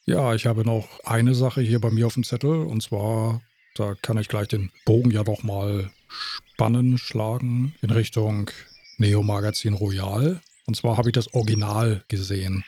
Ja, 0.09 0.33
ich 0.33 0.47
habe 0.47 0.65
noch 0.65 0.87
eine 1.03 1.35
Sache 1.35 1.61
hier 1.61 1.79
bei 1.79 1.91
mir 1.91 2.07
auf 2.07 2.15
dem 2.15 2.23
Zettel 2.23 2.63
und 2.63 2.81
zwar, 2.81 3.43
da 3.75 3.93
kann 4.01 4.17
ich 4.17 4.27
gleich 4.27 4.47
den 4.47 4.71
Bogen 4.83 5.11
ja 5.11 5.23
doch 5.23 5.43
mal 5.43 5.91
spannen, 6.07 6.97
schlagen 6.97 7.75
in 7.83 7.91
Richtung 7.91 8.49
Neo 8.97 9.21
Magazin 9.21 9.75
Royal. 9.75 10.41
Und 10.65 10.73
zwar 10.75 10.97
habe 10.97 11.09
ich 11.09 11.13
das 11.13 11.31
Original 11.35 12.03
gesehen. 12.07 12.63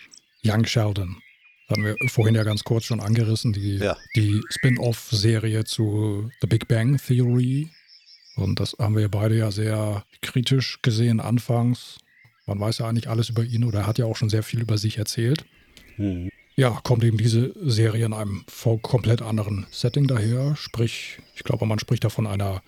Young 0.45 0.67
Sheldon. 0.67 1.17
Das 1.67 1.77
haben 1.77 1.83
wir 1.85 1.95
vorhin 2.09 2.35
ja 2.35 2.43
ganz 2.43 2.63
kurz 2.63 2.83
schon 2.85 2.99
angerissen, 2.99 3.53
die, 3.53 3.77
Ja. 3.77 3.97
die 4.15 4.39
Spin-off-Serie 4.49 5.63
zu 5.63 6.29
The 6.41 6.47
Big 6.47 6.67
Bang 6.67 6.97
Theory. 7.03 7.69
Und 8.35 8.59
das 8.59 8.75
haben 8.77 8.95
wir 8.95 9.09
beide 9.09 9.35
ja 9.35 9.49
sehr 9.49 10.05
kritisch 10.21 10.77
gesehen 10.83 11.19
anfangs. 11.19 11.97
Man 12.45 12.59
weiß 12.59 12.77
ja 12.77 12.87
eigentlich 12.87 13.09
alles 13.09 13.29
über 13.29 13.43
ihn 13.43 13.63
oder 13.63 13.79
er 13.79 13.87
hat 13.87 13.97
ja 13.97 14.05
auch 14.05 14.15
schon 14.15 14.29
sehr 14.29 14.43
viel 14.43 14.61
über 14.61 14.77
sich 14.77 14.99
erzählt. 14.99 15.43
Ja, 16.55 16.79
kommt 16.83 17.03
eben 17.03 17.17
diese 17.17 17.53
Serie 17.63 18.05
in 18.05 18.13
einem 18.13 18.43
komplett 18.81 19.21
anderen 19.21 19.65
Setting 19.71 20.07
daher. 20.07 20.55
Sprich, 20.55 21.19
ich 21.35 21.43
glaube, 21.43 21.65
man 21.65 21.79
spricht 21.79 22.03
da 22.03 22.09
von 22.09 22.27
einer 22.27 22.61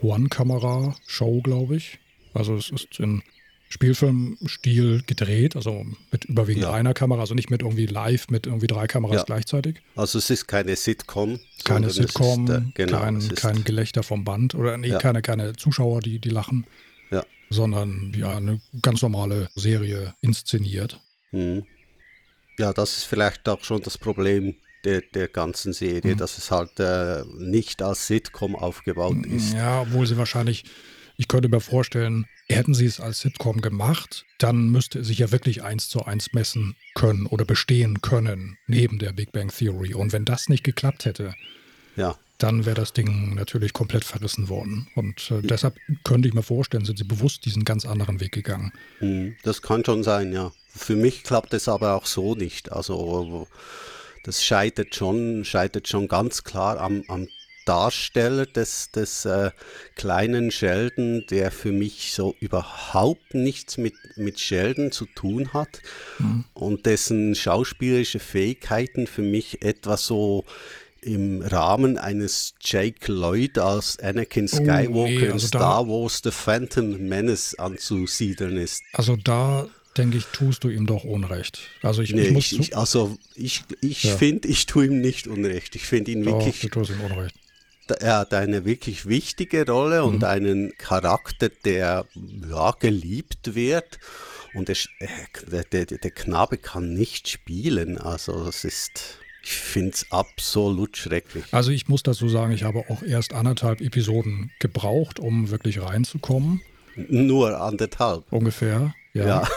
One-Kamera-Show, 0.00 1.40
glaube 1.42 1.76
ich. 1.76 1.98
Also 2.34 2.56
es 2.56 2.70
ist 2.70 2.98
in 3.00 3.22
Spielfilmstil 3.68 5.02
gedreht, 5.06 5.56
also 5.56 5.84
mit 6.10 6.26
überwiegend 6.26 6.64
Ja. 6.64 6.72
einer 6.72 6.92
Kamera, 6.92 7.20
also 7.20 7.34
nicht 7.34 7.50
mit 7.50 7.62
irgendwie 7.62 7.86
live 7.86 8.28
mit 8.28 8.46
irgendwie 8.46 8.66
drei 8.66 8.86
Kameras 8.86 9.16
Ja. 9.16 9.22
gleichzeitig. 9.24 9.76
Also 9.96 10.18
es 10.18 10.28
ist 10.28 10.46
keine 10.46 10.76
Sitcom. 10.76 11.40
Keine 11.64 11.86
es 11.86 11.96
ist, 11.96 12.08
Sitcom, 12.08 12.50
äh, 12.50 12.60
genau, 12.74 12.98
kein, 12.98 13.34
kein 13.34 13.64
Gelächter 13.64 14.02
vom 14.02 14.24
Band 14.24 14.54
oder 14.54 14.76
nee, 14.76 14.88
Ja. 14.88 14.98
keine, 14.98 15.22
keine 15.22 15.54
Zuschauer, 15.54 16.00
die, 16.00 16.18
die 16.18 16.28
lachen, 16.28 16.66
Ja. 17.10 17.24
sondern 17.48 18.12
ja, 18.14 18.36
eine 18.36 18.60
ganz 18.82 19.00
normale 19.00 19.48
Serie 19.54 20.14
inszeniert. 20.20 21.00
Hm. 21.30 21.64
Ja, 22.58 22.72
das 22.72 22.98
ist 22.98 23.04
vielleicht 23.04 23.48
auch 23.48 23.64
schon 23.64 23.82
das 23.82 23.98
Problem 23.98 24.54
der, 24.84 25.00
der 25.00 25.28
ganzen 25.28 25.68
Mhm. 25.68 25.74
Serie, 25.74 26.16
dass 26.16 26.38
es 26.38 26.50
halt 26.50 26.78
äh, 26.80 27.24
nicht 27.38 27.82
als 27.82 28.06
Sitcom 28.06 28.56
aufgebaut 28.56 29.24
ist. 29.26 29.54
Ja, 29.54 29.82
obwohl 29.82 30.06
sie 30.06 30.16
wahrscheinlich, 30.16 30.64
ich 31.16 31.28
könnte 31.28 31.48
mir 31.48 31.60
vorstellen, 31.60 32.26
hätten 32.48 32.74
sie 32.74 32.86
es 32.86 33.00
als 33.00 33.20
Sitcom 33.20 33.60
gemacht, 33.60 34.26
dann 34.38 34.70
müsste 34.70 35.00
es 35.00 35.06
sich 35.06 35.18
ja 35.18 35.30
wirklich 35.30 35.62
eins 35.62 35.88
zu 35.88 36.04
eins 36.04 36.32
messen 36.32 36.76
können 36.94 37.26
oder 37.26 37.44
bestehen 37.44 38.02
können 38.02 38.58
neben 38.66 38.98
der 38.98 39.12
Big 39.12 39.32
Bang 39.32 39.48
Theory. 39.48 39.94
Und 39.94 40.12
wenn 40.12 40.24
das 40.24 40.48
nicht 40.48 40.64
geklappt 40.64 41.04
hätte, 41.04 41.34
Ja, 41.96 42.18
dann 42.42 42.66
wäre 42.66 42.76
das 42.76 42.92
Ding 42.92 43.34
natürlich 43.34 43.72
komplett 43.72 44.04
verrissen 44.04 44.48
worden. 44.48 44.88
Und 44.94 45.30
äh, 45.30 45.42
deshalb 45.42 45.76
könnte 46.04 46.28
ich 46.28 46.34
mir 46.34 46.42
vorstellen, 46.42 46.84
sind 46.84 46.98
sie 46.98 47.04
bewusst 47.04 47.44
diesen 47.44 47.64
ganz 47.64 47.84
anderen 47.86 48.20
Weg 48.20 48.32
gegangen. 48.32 48.72
hm, 48.98 49.36
das 49.42 49.62
kann 49.62 49.84
schon 49.84 50.02
sein, 50.02 50.32
ja. 50.32 50.52
Für 50.74 50.96
mich 50.96 51.22
klappt 51.22 51.54
es 51.54 51.68
aber 51.68 51.94
auch 51.94 52.06
so 52.06 52.34
nicht. 52.34 52.72
Also 52.72 53.46
das 54.24 54.42
scheitert 54.42 54.94
schon, 54.94 55.44
scheitert 55.44 55.86
schon 55.86 56.08
ganz 56.08 56.44
klar 56.44 56.80
am, 56.80 57.04
am 57.08 57.28
Darsteller 57.64 58.46
des, 58.46 58.90
des 58.90 59.24
äh, 59.24 59.50
kleinen 59.94 60.50
Sheldon, 60.50 61.24
der 61.30 61.50
für 61.50 61.72
mich 61.72 62.12
so 62.12 62.34
überhaupt 62.40 63.34
nichts 63.34 63.78
mit, 63.78 63.94
mit 64.16 64.40
Sheldon 64.40 64.90
zu 64.90 65.06
tun 65.06 65.52
hat 65.52 65.80
und 66.54 66.86
dessen 66.86 67.34
schauspielerische 67.34 68.18
Fähigkeiten 68.18 69.06
für 69.06 69.22
mich 69.22 69.62
etwas 69.62 70.06
so 70.06 70.44
im 71.02 71.42
Rahmen 71.42 71.98
eines 71.98 72.54
Jake 72.60 73.10
Lloyd 73.12 73.58
als 73.58 73.98
Anakin 73.98 74.46
Skywalker 74.48 74.88
nee, 75.10 75.16
in 75.26 75.32
also 75.32 75.48
da- 75.48 75.58
Star 75.58 75.88
Wars 75.88 76.20
The 76.22 76.30
Phantom 76.30 76.96
Menace 77.08 77.58
anzusiedeln 77.58 78.56
ist. 78.56 78.82
Also 78.92 79.16
da 79.16 79.68
denke 79.96 80.16
ich, 80.18 80.24
tust 80.26 80.64
du 80.64 80.68
ihm 80.68 80.86
doch 80.86 81.04
Unrecht. 81.04 81.58
Also 81.82 82.02
ich, 82.02 82.12
Nee, 82.14 82.22
ich 82.28 82.30
muss 82.32 82.52
ich, 82.52 82.60
ich, 82.60 82.76
also 82.76 83.18
ich, 83.34 83.62
ich 83.80 84.04
Ja. 84.04 84.16
finde, 84.16 84.48
ich 84.48 84.66
tue 84.66 84.86
ihm 84.86 85.00
nicht 85.00 85.26
unrecht. 85.26 85.74
Ich 85.76 85.82
finde 85.84 86.12
ihn 86.12 86.24
doch, 86.24 86.38
wirklich, 86.38 86.60
du 86.60 86.68
tust 86.68 86.90
ihm 86.92 87.00
Unrecht. 87.00 87.34
er 88.00 88.18
hat 88.18 88.32
eine 88.32 88.64
wirklich 88.64 89.06
wichtige 89.06 89.66
Rolle 89.66 90.00
Mhm. 90.02 90.08
und 90.08 90.24
einen 90.24 90.72
Charakter, 90.78 91.50
der 91.64 92.06
ja, 92.48 92.70
geliebt 92.78 93.54
wird. 93.54 93.98
Und 94.54 94.68
der, 94.68 94.76
äh, 95.00 95.08
der, 95.50 95.64
der, 95.64 95.98
der 95.98 96.10
Knabe 96.10 96.58
kann 96.58 96.94
nicht 96.94 97.28
spielen. 97.28 97.98
Also 97.98 98.44
das 98.44 98.64
ist, 98.64 99.18
ich 99.42 99.50
finde 99.52 99.90
es 99.92 100.06
absolut 100.10 100.96
schrecklich. 100.96 101.44
Also 101.52 101.70
ich 101.70 101.88
muss 101.88 102.02
dazu 102.02 102.28
sagen, 102.28 102.52
ich 102.52 102.62
habe 102.64 102.84
auch 102.88 103.02
erst 103.02 103.32
anderthalb 103.32 103.80
Episoden 103.80 104.50
gebraucht, 104.60 105.18
um 105.20 105.50
wirklich 105.50 105.80
reinzukommen. 105.82 106.60
Nur 106.96 107.60
anderthalb. 107.60 108.24
Ungefähr. 108.32 108.94
Ja. 109.14 109.26
Ja, 109.26 109.48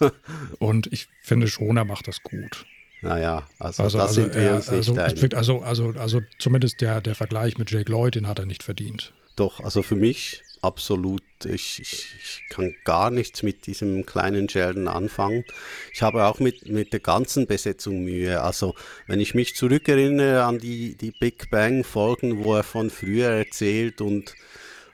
Und 0.58 0.92
ich 0.92 1.08
finde 1.22 1.48
schon, 1.48 1.76
er 1.76 1.84
macht 1.84 2.08
das 2.08 2.22
gut. 2.22 2.66
naja, 3.02 3.46
also, 3.58 3.82
Also, 3.84 3.98
da 3.98 4.04
also, 4.04 4.14
sind 4.22 4.34
wir 4.34 4.54
uns 4.54 4.70
nicht 4.70 4.88
also, 4.88 4.94
einig. 5.00 5.22
es- 5.22 5.34
also, 5.34 5.60
also, 5.60 5.88
also 5.98 6.20
zumindest 6.38 6.80
der, 6.80 7.00
der 7.00 7.14
Vergleich 7.14 7.58
mit 7.58 7.70
Jake 7.70 7.90
Lloyd, 7.90 8.14
den 8.14 8.26
hat 8.26 8.38
er 8.38 8.46
nicht 8.46 8.62
verdient. 8.62 9.12
Doch, 9.36 9.60
also 9.60 9.82
für 9.82 9.96
mich 9.96 10.42
absolut. 10.64 11.22
Ich, 11.44 11.80
ich, 11.80 12.42
kann 12.48 12.74
gar 12.84 13.10
nichts 13.10 13.42
mit 13.42 13.66
diesem 13.66 14.06
kleinen 14.06 14.48
Sheldon 14.48 14.88
anfangen. 14.88 15.44
Ich 15.92 16.02
habe 16.02 16.24
auch 16.24 16.38
mit, 16.38 16.68
mit 16.68 16.92
der 16.92 17.00
ganzen 17.00 17.46
Besetzung 17.46 18.04
Mühe. 18.04 18.40
Also 18.40 18.74
wenn 19.06 19.20
ich 19.20 19.34
mich 19.34 19.54
zurückerinnere 19.54 20.44
an 20.44 20.58
die, 20.58 20.96
die 20.96 21.10
Big 21.10 21.50
Bang 21.50 21.84
Folgen, 21.84 22.44
wo 22.44 22.54
er 22.54 22.62
von 22.62 22.88
früher 22.90 23.28
erzählt 23.28 24.00
und, 24.00 24.34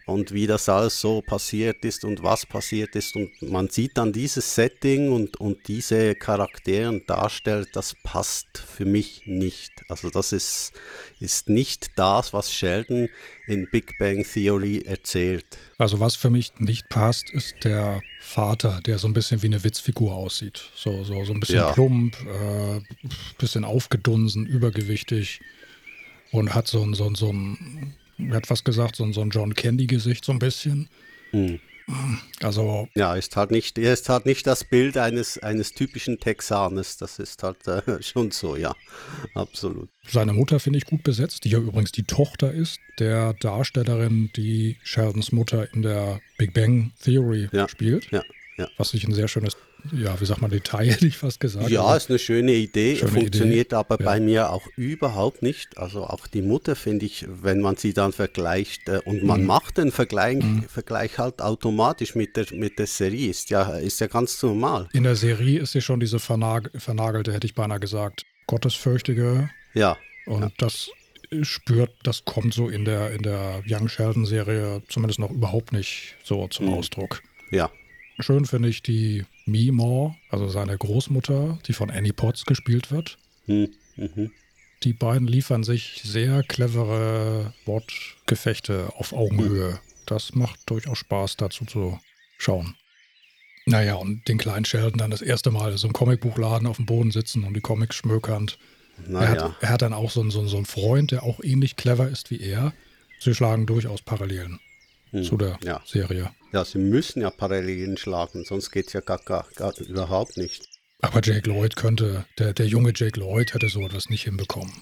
und 0.07 0.33
wie 0.33 0.47
das 0.47 0.69
alles 0.69 1.01
so 1.01 1.23
passiert 1.23 1.85
ist 1.85 2.05
und 2.05 2.23
was 2.23 2.45
passiert 2.47 2.97
ist 2.97 3.15
und 3.17 3.31
man 3.43 3.69
sieht 3.69 3.97
dann 3.97 4.13
dieses 4.13 4.55
Setting 4.55 5.13
und, 5.13 5.39
und 5.39 5.69
diese 5.69 6.15
Charaktere 6.15 6.89
und 6.89 7.09
Darsteller, 7.09 7.67
das 7.73 7.95
passt 8.03 8.59
für 8.59 8.85
mich 8.85 9.23
nicht. 9.27 9.73
Also 9.89 10.11
das 10.11 10.33
ist, 10.33 10.73
ist 11.21 11.49
nicht 11.49 11.99
das, 11.99 12.33
was 12.33 12.53
Sheldon 12.53 13.09
in 13.47 13.69
Big 13.71 13.99
Bang 13.99 14.25
Theory 14.25 14.83
erzählt. 14.85 15.59
Also 15.79 16.01
was 16.01 16.17
für 16.17 16.31
mich 16.31 16.53
nicht 16.59 16.89
passt, 16.89 17.31
ist 17.31 17.65
der 17.65 18.03
Vater, 18.19 18.81
der 18.85 18.99
so 18.99 19.07
ein 19.07 19.13
bisschen 19.13 19.43
wie 19.43 19.47
eine 19.47 19.63
Witzfigur 19.65 20.15
aussieht. 20.15 20.71
So, 20.75 21.05
so, 21.05 21.25
so 21.25 21.33
ein 21.33 21.41
bisschen 21.41 21.57
Ja. 21.57 21.73
plump, 21.73 22.17
äh, 22.27 22.81
bisschen 23.39 23.65
aufgedunsen, 23.65 24.47
übergewichtig 24.47 25.41
und 26.33 26.55
hat 26.55 26.69
so 26.69 26.83
ein, 26.83 26.95
so 26.95 27.07
ein, 27.07 27.15
so 27.15 27.33
ein, 27.33 27.95
hat 28.33 28.51
was 28.51 28.65
gesagt, 28.65 28.97
so 28.97 29.05
ein, 29.05 29.13
so 29.13 29.21
ein 29.21 29.31
John 29.31 29.55
Candy-Gesicht 29.55 30.25
so 30.25 30.33
ein 30.33 30.39
bisschen. 30.39 30.89
Hm. 31.31 31.59
Also 32.43 32.89
Ja, 32.95 33.17
ist 33.17 33.37
halt 33.37 33.51
nicht, 33.51 33.77
er 33.79 33.93
ist 33.93 34.09
halt 34.09 34.25
nicht 34.25 34.47
das 34.47 34.65
Bild 34.65 34.97
eines, 34.97 35.39
eines 35.39 35.73
typischen 35.73 36.21
Texaners. 36.21 36.97
Das 36.97 37.19
ist 37.19 37.43
halt 37.43 37.67
äh, 37.67 37.83
schon 38.03 38.31
so, 38.31 38.57
ja. 38.57 38.75
Absolut. 39.35 39.89
Seine 40.09 40.33
Mutter 40.33 40.61
finde 40.61 40.79
ich 40.79 40.87
gut 40.87 41.03
besetzt, 41.03 41.45
die 41.45 41.51
ja 41.51 41.59
übrigens 41.59 41.93
die 41.93 42.05
Tochter 42.05 42.53
ist 42.53 42.79
der 42.99 43.35
Darstellerin, 43.35 44.31
die 44.37 44.77
Sheldons 44.83 45.33
Mutter 45.33 45.73
in 45.75 45.83
der 45.83 46.21
Big 46.39 46.55
Bang 46.55 46.93
Theory 47.03 47.49
Ja, 47.53 47.69
spielt. 47.69 48.11
Ja, 48.11 48.23
ja. 48.61 48.69
Was 48.77 48.95
ich 48.95 49.05
ein 49.07 49.13
sehr 49.15 49.27
schönes, 49.29 49.57
ja, 49.93 50.21
wie 50.21 50.25
sagt 50.27 50.41
man, 50.41 50.51
Detail, 50.51 50.85
hätte 50.91 51.07
ich 51.07 51.17
fast 51.19 51.41
gesagt. 51.41 51.69
Ja, 51.71 51.97
ist 51.97 52.11
eine 52.11 52.19
schöne 52.19 52.53
Idee, 52.53 52.97
Schöne 52.97 53.11
funktioniert 53.13 53.69
Idee, 53.69 53.77
aber 53.77 53.99
ja. 53.99 54.05
bei 54.07 54.21
mir 54.21 54.51
auch 54.51 54.67
überhaupt 54.77 55.43
nicht. 55.43 55.79
Also 55.79 56.05
auch 56.05 56.27
die 56.27 56.43
Mutter 56.43 56.77
finde 56.77 57.07
ich, 57.07 57.27
wenn 57.29 57.61
man 57.61 57.77
sie 57.77 57.93
dann 57.95 58.13
vergleicht 58.13 58.89
äh, 58.89 59.01
und 59.05 59.23
Mhm. 59.23 59.27
man 59.27 59.45
macht 59.45 59.79
den 59.79 59.91
Vergleich, 59.93 60.39
Vergleich 60.69 61.19
halt 61.19 61.41
automatisch 61.43 62.15
mit 62.15 62.37
der, 62.37 62.47
mit 62.53 62.79
der 62.79 62.87
Serie, 62.87 63.29
ist 63.31 63.51
ja, 63.51 63.77
ist 63.79 64.01
ja 64.01 64.07
ganz 64.07 64.43
normal. 64.43 64.89
in 64.93 65.03
der 65.05 65.17
Serie 65.17 65.61
ist 65.61 65.73
sie 65.73 65.81
schon 65.81 66.01
diese 66.01 66.19
vernag 66.19 66.71
vernagelte, 66.77 67.33
hätte 67.33 67.47
ich 67.47 67.55
beinahe 67.55 67.81
gesagt, 67.81 68.25
gottesfürchtige. 68.47 69.51
Ja, 69.75 69.97
Und 70.27 70.53
das 70.59 70.91
spürt, 71.43 71.91
das 72.03 72.25
kommt 72.25 72.53
so 72.55 72.69
in 72.69 72.85
der, 72.85 73.13
in 73.13 73.23
der 73.23 73.63
Young 73.69 73.89
Sheldon-Serie 73.89 74.83
zumindest 74.89 75.19
noch 75.21 75.31
überhaupt 75.31 75.73
nicht 75.73 76.17
so 76.25 76.49
zum 76.49 76.67
Mhm. 76.67 76.73
Ausdruck. 76.75 77.23
ja. 77.51 77.71
Schön 78.21 78.45
finde 78.45 78.69
ich 78.69 78.83
die 78.83 79.25
Meemaw, 79.47 80.15
also 80.31 80.49
seine 80.49 80.77
Großmutter, 80.77 81.59
die 81.67 81.73
von 81.73 81.91
Annie 81.91 82.13
Potts 82.13 82.45
gespielt 82.45 82.91
wird. 82.91 83.19
Hm, 83.47 83.69
mhm. 83.97 84.31
Die 84.83 84.93
beiden 84.93 85.27
liefern 85.29 85.63
sich 85.63 86.01
sehr 86.05 86.43
clevere 86.43 87.53
Wortgefechte 87.67 88.93
auf 88.97 89.13
Augenhöhe. 89.13 89.79
Das 90.07 90.35
macht 90.35 90.59
durchaus 90.67 90.99
Spaß, 90.99 91.37
dazu 91.37 91.65
zu 91.67 91.99
schauen. 92.39 92.75
Naja, 93.67 93.95
und 93.97 94.27
den 94.27 94.39
kleinen 94.39 94.65
Sheldon 94.65 94.99
dann 94.99 95.11
das 95.11 95.23
erste 95.23 95.51
Mal 95.51 95.77
so 95.77 95.87
im 95.87 95.93
Comicbuchladen 95.93 96.67
auf 96.67 96.77
dem 96.77 96.87
Boden 96.87 97.11
sitzen 97.11 97.45
und 97.45 97.55
die 97.55 97.61
Comics 97.61 97.97
schmökernd. 97.97 98.59
Er, 99.05 99.11
Naja. 99.11 99.29
hat, 99.45 99.55
er 99.61 99.69
hat 99.69 99.83
dann 99.83 99.93
auch 99.93 100.11
so 100.11 100.21
einen, 100.21 100.31
so, 100.31 100.47
so 100.47 100.57
einen 100.57 100.67
Freund, 100.67 101.11
der 101.11 101.23
auch 101.23 101.41
ähnlich 101.43 101.77
clever 101.77 102.09
ist 102.09 102.31
wie 102.31 102.41
er. 102.41 102.73
Sie 103.19 103.35
schlagen 103.35 103.67
durchaus 103.67 104.03
Parallelen 104.03 104.59
zu 105.23 105.37
der 105.37 105.55
Hm, 105.61 105.67
ja. 105.67 105.83
Serie. 105.85 106.31
Ja, 106.53 106.65
sie 106.65 106.79
müssen 106.79 107.23
ja 107.23 107.31
Parallelen 107.31 107.97
schlagen, 107.97 108.45
sonst 108.45 108.71
geht 108.71 108.89
es 108.89 108.93
ja 108.93 109.01
gar, 109.01 109.19
gar, 109.19 109.47
gar 109.55 109.77
überhaupt 109.79 110.37
nicht. 110.37 110.69
Aber 111.01 111.21
Jake 111.23 111.49
Lloyd 111.49 111.77
könnte, 111.77 112.27
der, 112.39 112.53
der 112.53 112.67
junge 112.67 112.93
Jake 112.95 113.19
Lloyd 113.19 113.55
hätte 113.55 113.69
so 113.69 113.81
etwas 113.87 114.11
nicht 114.11 114.25
hinbekommen. 114.25 114.73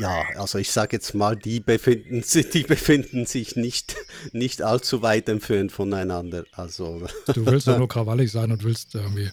Ja, 0.00 0.24
also 0.36 0.58
ich 0.58 0.70
sage 0.70 0.96
jetzt 0.96 1.14
mal, 1.14 1.36
die 1.36 1.60
befinden, 1.60 2.22
sich, 2.22 2.50
die 2.50 2.62
befinden 2.62 3.26
sich 3.26 3.56
nicht, 3.56 3.96
nicht 4.32 4.62
allzu 4.62 5.02
weit 5.02 5.28
entfernt 5.28 5.72
voneinander. 5.72 6.44
Also 6.52 7.06
Du 7.34 7.46
willst 7.46 7.66
doch 7.66 7.78
nur 7.78 7.88
krawallig 7.88 8.30
sein 8.30 8.52
und 8.52 8.64
willst 8.64 8.94
irgendwie. 8.94 9.30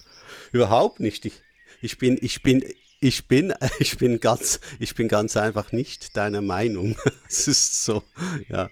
überhaupt 0.52 1.00
nicht. 1.00 1.24
Ich, 1.24 1.34
ich 1.80 1.98
bin, 1.98 2.18
ich 2.20 2.42
bin, 2.42 2.64
ich 3.00 3.28
bin, 3.28 3.52
ich 3.78 3.98
bin 3.98 4.20
ganz, 4.20 4.60
ich 4.78 4.94
bin 4.94 5.08
ganz 5.08 5.36
einfach 5.36 5.72
nicht 5.72 6.16
deiner 6.16 6.42
Meinung. 6.42 6.96
Es 7.28 7.48
ist 7.48 7.84
so, 7.84 8.02
ja. 8.48 8.70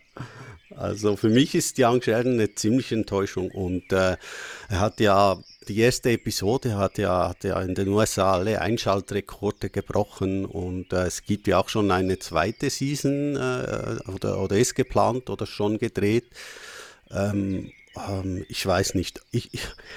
Also 0.77 1.17
für 1.17 1.29
mich 1.29 1.55
ist 1.55 1.79
Young 1.79 2.03
Sheldon 2.03 2.35
eine 2.35 2.55
ziemliche 2.55 2.95
Enttäuschung 2.95 3.51
und 3.51 3.93
äh, 3.93 4.17
er 4.69 4.81
hat 4.81 5.01
ja 5.01 5.39
die 5.69 5.79
erste 5.79 6.11
Episode 6.11 6.77
hat 6.77 6.99
ja, 6.99 7.29
hat 7.29 7.45
ja 7.45 7.61
in 7.63 7.75
den 7.75 7.89
USA 7.89 8.33
alle 8.33 8.61
Einschaltrekorde 8.61 9.71
gebrochen 9.71 10.45
und 10.45 10.93
äh, 10.93 11.07
es 11.07 11.23
gibt 11.23 11.47
ja 11.47 11.59
auch 11.59 11.69
schon 11.69 11.91
eine 11.91 12.19
zweite 12.19 12.71
Season 12.71 13.37
äh, 13.37 14.11
oder, 14.13 14.41
oder 14.41 14.57
ist 14.57 14.75
geplant 14.75 15.31
oder 15.31 15.47
schon 15.47 15.79
gedreht. 15.79 16.25
Ähm, 17.11 17.73
ähm, 18.09 18.45
ich 18.49 18.65
weiß 18.65 18.95
nicht. 18.95 19.21
Ich, 19.31 19.51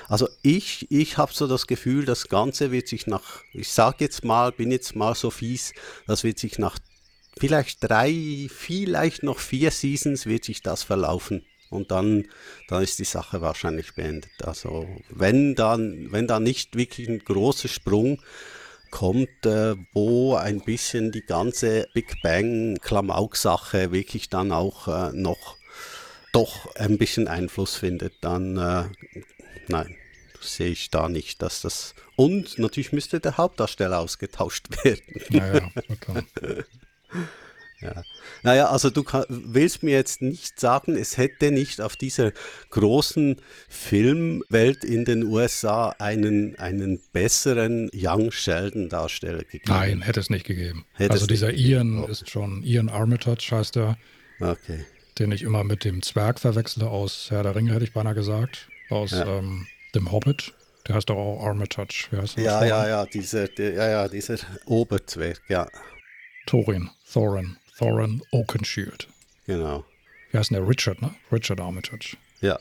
also 0.07 0.27
ich, 0.41 0.91
ich 0.91 1.17
habe 1.17 1.33
so 1.33 1.47
das 1.47 1.67
Gefühl, 1.67 2.05
das 2.05 2.27
Ganze 2.27 2.71
wird 2.71 2.88
sich 2.88 3.07
nach, 3.07 3.41
ich 3.53 3.71
sage 3.71 3.97
jetzt 3.99 4.23
mal, 4.23 4.51
bin 4.51 4.71
jetzt 4.71 4.95
mal 4.95 5.15
so 5.15 5.29
fies, 5.29 5.73
das 6.07 6.23
wird 6.23 6.39
sich 6.39 6.59
nach 6.59 6.77
vielleicht 7.38 7.84
drei, 7.84 8.48
vielleicht 8.50 9.24
noch 9.24 9.39
vier 9.39 9.71
Seasons 9.71 10.26
wird 10.26 10.45
sich 10.45 10.62
das 10.62 10.84
verlaufen. 10.84 11.45
Und 11.69 11.91
dann, 11.91 12.28
dann 12.67 12.84
ist 12.84 13.00
die 13.00 13.06
Sache 13.06 13.41
wahrscheinlich 13.41 13.95
beendet. 13.95 14.32
Also 14.43 14.88
wenn 15.10 15.56
dann, 15.56 16.12
wenn 16.12 16.28
da 16.28 16.39
nicht 16.39 16.76
wirklich 16.76 17.10
ein 17.10 17.19
großer 17.19 17.67
Sprung 17.67 18.21
kommt, 18.91 19.45
äh, 19.45 19.76
wo 19.93 20.36
ein 20.36 20.62
bisschen 20.62 21.12
die 21.12 21.26
ganze 21.26 21.88
Big 21.93 22.21
Bang 22.21 22.78
Klamauk-Sache 22.82 23.91
wirklich 23.91 24.30
dann 24.30 24.52
auch 24.52 24.88
äh, 24.88 25.12
noch 25.13 25.58
doch 26.32 26.74
ein 26.76 26.98
bisschen 26.98 27.28
Einfluss 27.28 27.76
findet, 27.76 28.13
dann 28.21 28.58
äh, 28.58 28.84
nein, 29.67 29.95
sehe 30.41 30.69
ich 30.69 30.91
da 30.91 31.10
nicht, 31.10 31.41
dass 31.41 31.62
das. 31.62 31.95
Und 32.15 32.58
natürlich 32.60 32.93
müsste 32.93 33.19
der 33.19 33.38
Hauptdarsteller 33.38 34.00
ausgetauscht 34.00 34.67
werden. 34.84 35.02
Naja, 35.30 35.71
okay. 35.89 36.63
Ja. 37.82 38.04
Naja, 38.43 38.69
also 38.69 38.89
du 38.89 39.04
kann, 39.04 39.25
willst 39.30 39.84
mir 39.84 39.91
jetzt 39.91 40.21
nicht 40.21 40.60
sagen, 40.60 40.95
es 40.95 41.17
hätte 41.17 41.51
nicht 41.51 41.82
auf 41.82 41.95
dieser 41.95 42.32
großen 42.69 43.38
Filmwelt 43.67 44.84
in 44.84 45.06
den 45.06 45.23
USA 45.23 45.89
einen, 45.99 46.58
einen 46.58 46.99
besseren 47.12 47.89
Young 47.93 48.32
Sheldon-Darsteller 48.32 49.43
gegeben? 49.43 49.63
Nein, 49.67 50.01
hätte 50.01 50.19
es 50.19 50.30
nicht 50.30 50.45
gegeben. 50.45 50.86
Hätte 50.93 51.13
also 51.13 51.28
dieser 51.28 51.54
Ian 51.54 52.04
oh. 52.04 52.08
ist 52.08 52.30
schon, 52.30 52.63
Ian 52.63 52.89
Armitage 52.89 53.47
heißt 53.51 53.78
er. 53.78 53.97
Okay 54.39 54.86
den 55.19 55.32
ich 55.32 55.43
immer 55.43 55.63
mit 55.63 55.84
dem 55.84 56.01
Zwerg 56.01 56.39
verwechsle 56.39 56.88
aus 56.88 57.28
Herr 57.30 57.43
der 57.43 57.56
Ringe, 57.56 57.73
hätte 57.73 57.86
ich 57.86 57.93
beinahe 57.93 58.15
gesagt. 58.15 58.67
Aus 58.89 59.12
ja. 59.12 59.25
ähm, 59.25 59.67
dem 59.93 60.12
Hobbit. 60.12 60.54
Der 60.88 60.95
heißt 60.95 61.10
doch 61.10 61.15
auch 61.15 61.45
Armitage. 61.45 62.08
Wie 62.12 62.17
heißt 62.17 62.38
ja, 62.38 62.63
ja, 62.63 62.88
ja, 62.88 63.06
dieser, 63.06 63.47
der, 63.47 63.73
ja, 63.73 63.89
ja, 63.89 64.08
dieser 64.08 64.38
Oberzwerg, 64.65 65.41
ja. 65.47 65.67
Thorin, 66.45 66.89
Thorin, 67.12 67.58
Thorin 67.77 68.21
Oakenshield. 68.31 69.08
Genau. 69.47 69.86
Wie 70.31 70.38
heißt 70.38 70.51
denn 70.51 70.60
der? 70.60 70.67
Richard, 70.67 71.01
ne? 71.01 71.15
Richard 71.31 71.60
Armitage. 71.60 72.17
Ja. 72.41 72.60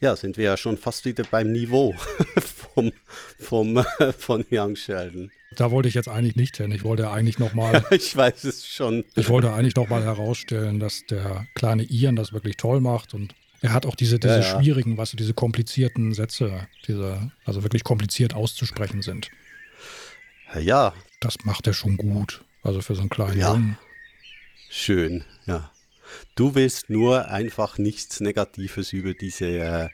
Ja, 0.00 0.14
sind 0.14 0.36
wir 0.36 0.44
ja 0.44 0.56
schon 0.56 0.78
fast 0.78 1.04
wieder 1.04 1.24
beim 1.24 1.50
Niveau 1.50 1.92
vom, 2.74 2.92
vom, 3.38 3.84
von 4.16 4.44
Young 4.50 4.76
Sheldon. 4.76 5.32
Da 5.56 5.70
wollte 5.70 5.88
ich 5.88 5.94
jetzt 5.94 6.08
eigentlich 6.08 6.36
nicht 6.36 6.56
hin. 6.56 6.70
Ich 6.70 6.84
wollte 6.84 7.10
eigentlich 7.10 7.38
nochmal. 7.38 7.84
ich 7.90 8.16
weiß 8.16 8.44
es 8.44 8.66
schon. 8.66 9.04
Ich 9.16 9.28
wollte 9.28 9.52
eigentlich 9.52 9.74
nochmal 9.74 10.04
herausstellen, 10.04 10.78
dass 10.78 11.04
der 11.06 11.46
kleine 11.54 11.82
Ian 11.82 12.16
das 12.16 12.32
wirklich 12.32 12.56
toll 12.56 12.80
macht 12.80 13.14
und 13.14 13.34
er 13.60 13.72
hat 13.72 13.86
auch 13.86 13.96
diese, 13.96 14.20
diese 14.20 14.38
ja, 14.38 14.40
ja. 14.40 14.60
schwierigen, 14.60 14.92
was 14.92 15.08
weißt 15.08 15.12
du, 15.14 15.16
diese 15.16 15.34
komplizierten 15.34 16.14
Sätze, 16.14 16.68
diese, 16.86 17.32
also 17.44 17.64
wirklich 17.64 17.82
kompliziert 17.82 18.34
auszusprechen 18.34 19.02
sind. 19.02 19.30
Ja. 20.60 20.94
Das 21.18 21.44
macht 21.44 21.66
er 21.66 21.72
schon 21.72 21.96
gut. 21.96 22.44
Also 22.68 22.82
für 22.82 22.94
so 22.94 23.00
einen 23.00 23.08
kleinen 23.08 23.38
ja. 23.38 23.54
Jungen. 23.54 23.78
Schön, 24.68 25.24
ja. 25.46 25.70
Du 26.34 26.54
willst 26.54 26.90
nur 26.90 27.28
einfach 27.28 27.78
nichts 27.78 28.20
Negatives 28.20 28.92
über 28.92 29.14
diese 29.14 29.46
äh, 29.46 29.88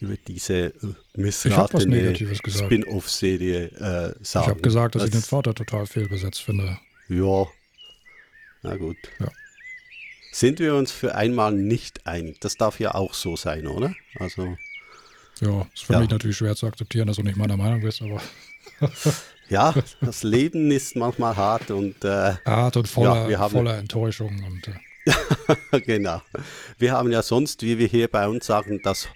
über 0.00 0.16
diese 0.16 0.54
äh, 0.54 0.72
missratene 1.14 2.16
Spin-off-Serie 2.16 3.66
äh, 3.66 4.24
sagen. 4.24 4.44
Ich 4.44 4.48
habe 4.48 4.62
gesagt, 4.62 4.94
dass 4.94 5.02
das, 5.02 5.08
ich 5.10 5.16
den 5.16 5.22
Vater 5.22 5.52
total 5.54 5.86
fehlbesetzt 5.86 6.40
finde. 6.40 6.78
Ja, 7.10 7.46
na 8.62 8.76
gut. 8.76 8.96
Ja. 9.20 9.28
Sind 10.32 10.58
wir 10.58 10.74
uns 10.74 10.92
für 10.92 11.14
einmal 11.14 11.52
nicht 11.52 12.06
einig? 12.06 12.40
Das 12.40 12.56
darf 12.56 12.80
ja 12.80 12.94
auch 12.94 13.12
so 13.12 13.36
sein, 13.36 13.66
oder? 13.66 13.94
Also. 14.18 14.56
Ja, 15.40 15.66
ist 15.74 15.84
für 15.84 15.92
ja. 15.92 16.00
mich 16.00 16.08
natürlich 16.08 16.38
schwer 16.38 16.56
zu 16.56 16.66
akzeptieren, 16.66 17.08
dass 17.08 17.16
du 17.16 17.22
nicht 17.22 17.36
meiner 17.36 17.58
Meinung 17.58 17.82
bist, 17.82 18.00
aber. 18.00 18.22
ja, 19.48 19.74
das 20.00 20.22
Leben 20.22 20.70
ist 20.70 20.96
manchmal 20.96 21.36
hart 21.36 21.70
und. 21.70 22.04
Äh, 22.04 22.34
hart 22.44 22.76
und 22.76 22.88
voller, 22.88 23.28
ja, 23.28 23.48
voller 23.48 23.78
Enttäuschung 23.78 24.42
und. 24.44 24.68
Äh, 24.68 25.80
genau. 25.86 26.20
Wir 26.78 26.92
haben 26.92 27.12
ja 27.12 27.22
sonst, 27.22 27.62
wie 27.62 27.78
wir 27.78 27.86
hier 27.86 28.08
bei 28.08 28.26
uns 28.28 28.46
sagen, 28.46 28.80
das, 28.82 29.08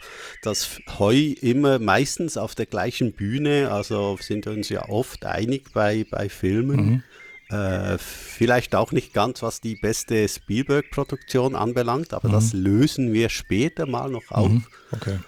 das 0.43 0.79
Heu 0.99 1.35
immer 1.41 1.79
meistens 1.79 2.37
auf 2.37 2.55
der 2.55 2.67
gleichen 2.67 3.13
Bühne. 3.13 3.71
Also 3.73 4.17
sind 4.21 4.47
wir 4.47 4.53
uns 4.53 4.69
ja 4.69 4.89
oft 4.89 5.25
einig 5.25 5.73
bei, 5.73 6.07
bei 6.09 6.29
Filmen. 6.29 7.03
Mhm. 7.49 7.57
Äh, 7.57 7.99
vielleicht 7.99 8.77
auch 8.77 8.93
nicht 8.93 9.13
ganz, 9.13 9.43
was 9.43 9.61
die 9.61 9.75
beste 9.75 10.29
Spielberg-Produktion 10.29 11.57
anbelangt, 11.57 12.15
aber 12.15 12.29
mhm. 12.29 12.33
das 12.33 12.53
lösen 12.53 13.13
wir 13.13 13.29
später 13.29 13.87
mal 13.87 14.09
noch 14.09 14.31
auf. 14.31 14.49
Mhm. 14.49 14.65
Okay. 14.93 15.19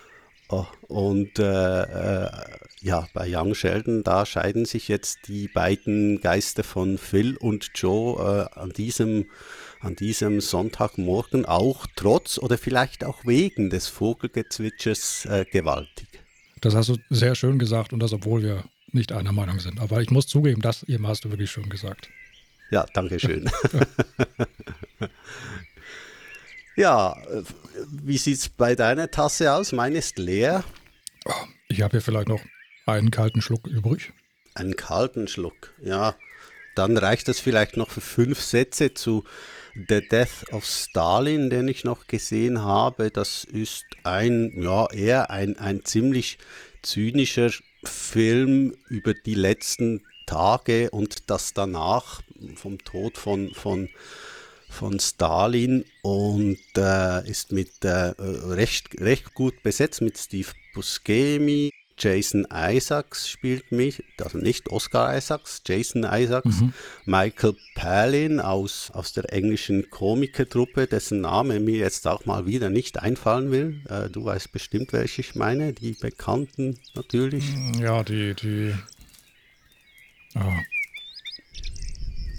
Und 0.88 1.38
äh, 1.38 1.83
äh, 2.25 2.31
ja, 2.81 3.07
bei 3.15 3.27
Young 3.29 3.55
Sheldon, 3.55 4.03
da 4.03 4.27
scheiden 4.27 4.65
sich 4.65 4.88
jetzt 4.88 5.29
die 5.29 5.49
beiden 5.49 6.21
Geister 6.21 6.65
von 6.65 6.99
Phil 6.99 7.37
und 7.37 7.71
Joe 7.75 8.49
äh, 8.55 8.59
an 8.59 8.71
diesem 8.71 9.27
an 9.81 9.97
diesem 9.97 10.41
Sonntagmorgen 10.41 11.45
auch 11.45 11.87
trotz 11.97 12.38
oder 12.38 12.57
vielleicht 12.57 13.05
auch 13.05 13.25
wegen 13.25 13.69
des 13.69 13.88
Vogelgezwitschers 13.88 15.25
äh, 15.27 15.45
gewaltig. 15.51 16.07
Das 16.61 16.77
hast 16.77 16.91
du 16.91 16.97
sehr 17.11 17.35
schön 17.35 17.59
gesagt 17.59 17.93
und 17.93 17.99
das, 18.01 18.12
obwohl 18.12 18.43
wir 18.43 18.65
nicht 18.93 19.11
einer 19.11 19.33
Meinung 19.33 19.59
sind. 19.59 19.81
Aber 19.81 20.01
ich 20.01 20.11
muss 20.11 20.29
zugeben, 20.29 20.62
das 20.62 20.85
eben 20.85 21.07
hast 21.09 21.25
du 21.25 21.31
wirklich 21.31 21.51
schön 21.51 21.69
gesagt. 21.69 22.09
Ja, 22.71 22.87
danke 22.95 23.19
schön. 23.19 23.51
ja, 26.76 27.16
äh, 27.30 27.42
wie 27.90 28.18
sieht 28.18 28.38
es 28.38 28.48
bei 28.48 28.74
deiner 28.74 29.11
Tasse 29.11 29.52
aus? 29.52 29.72
Meine 29.72 29.98
ist 29.98 30.18
leer. 30.18 30.64
Ich 31.68 31.82
habe 31.82 31.92
hier 31.92 32.02
vielleicht 32.02 32.28
noch 32.28 32.40
einen 32.87 33.11
kalten 33.11 33.42
Schluck 33.42 33.66
übrig. 33.66 34.12
Einen 34.54 34.76
kalten 34.76 35.28
Schluck, 35.28 35.72
ja. 35.82 36.14
Dann 36.74 36.96
reicht 36.96 37.28
das 37.28 37.38
vielleicht 37.38 37.76
noch 37.76 37.90
für 37.90 38.00
fünf 38.00 38.40
Sätze 38.40 38.94
zu 38.94 39.24
The 39.74 40.06
Death 40.06 40.52
of 40.52 40.64
Stalin, 40.66 41.48
den 41.48 41.68
ich 41.68 41.85
noch 41.85 42.06
gesehen 42.06 42.62
habe, 42.62 43.11
das 43.11 43.44
ist 43.44 43.87
ein, 44.04 44.52
ja, 44.61 44.90
eher 44.90 45.30
ein, 45.30 45.58
ein 45.58 45.85
ziemlich 45.85 46.38
zynischer 46.82 47.50
Film 47.82 48.76
über 48.88 49.14
die 49.14 49.35
letzten 49.35 50.02
Tage 50.26 50.90
und 50.90 51.30
das 51.30 51.54
danach 51.54 52.20
vom 52.54 52.78
Tod 52.85 53.16
von, 53.16 53.54
von, 53.54 53.88
von 54.72 54.98
Stalin 54.98 55.85
und 56.02 56.58
äh, 56.76 57.28
ist 57.28 57.52
mit 57.52 57.85
äh, 57.85 58.14
recht, 58.18 59.00
recht 59.00 59.35
gut 59.35 59.62
besetzt 59.62 60.00
mit 60.00 60.18
Steve 60.18 60.48
Buscemi, 60.74 61.70
Jason 62.02 62.46
Isaacs 62.52 63.28
spielt 63.28 63.70
mich, 63.70 64.02
also 64.20 64.38
nicht 64.38 64.70
Oscar 64.70 65.16
Isaacs, 65.16 65.62
Jason 65.64 66.04
Isaacs, 66.04 66.61
mhm. 66.61 66.72
Michael 67.04 67.54
Palin 67.74 68.40
aus, 68.40 68.90
aus 68.92 69.12
der 69.12 69.32
englischen 69.32 69.88
Komikertruppe, 69.90 70.87
dessen 70.87 71.20
Name 71.20 71.61
mir 71.61 71.76
jetzt 71.76 72.08
auch 72.08 72.24
mal 72.24 72.46
wieder 72.46 72.70
nicht 72.70 72.98
einfallen 72.98 73.52
will. 73.52 73.82
Äh, 73.88 74.11
du 74.11 74.24
weißt 74.24 74.50
bestimmt, 74.52 74.92
welche 74.92 75.20
ich 75.20 75.35
meine, 75.35 75.72
die 75.72 75.92
Bekannten 75.92 76.78
natürlich. 76.94 77.44
Mm, 77.54 77.74
ja, 77.74 78.02
die, 78.02 78.35
die. 78.35 78.74
Ah. 80.35 80.58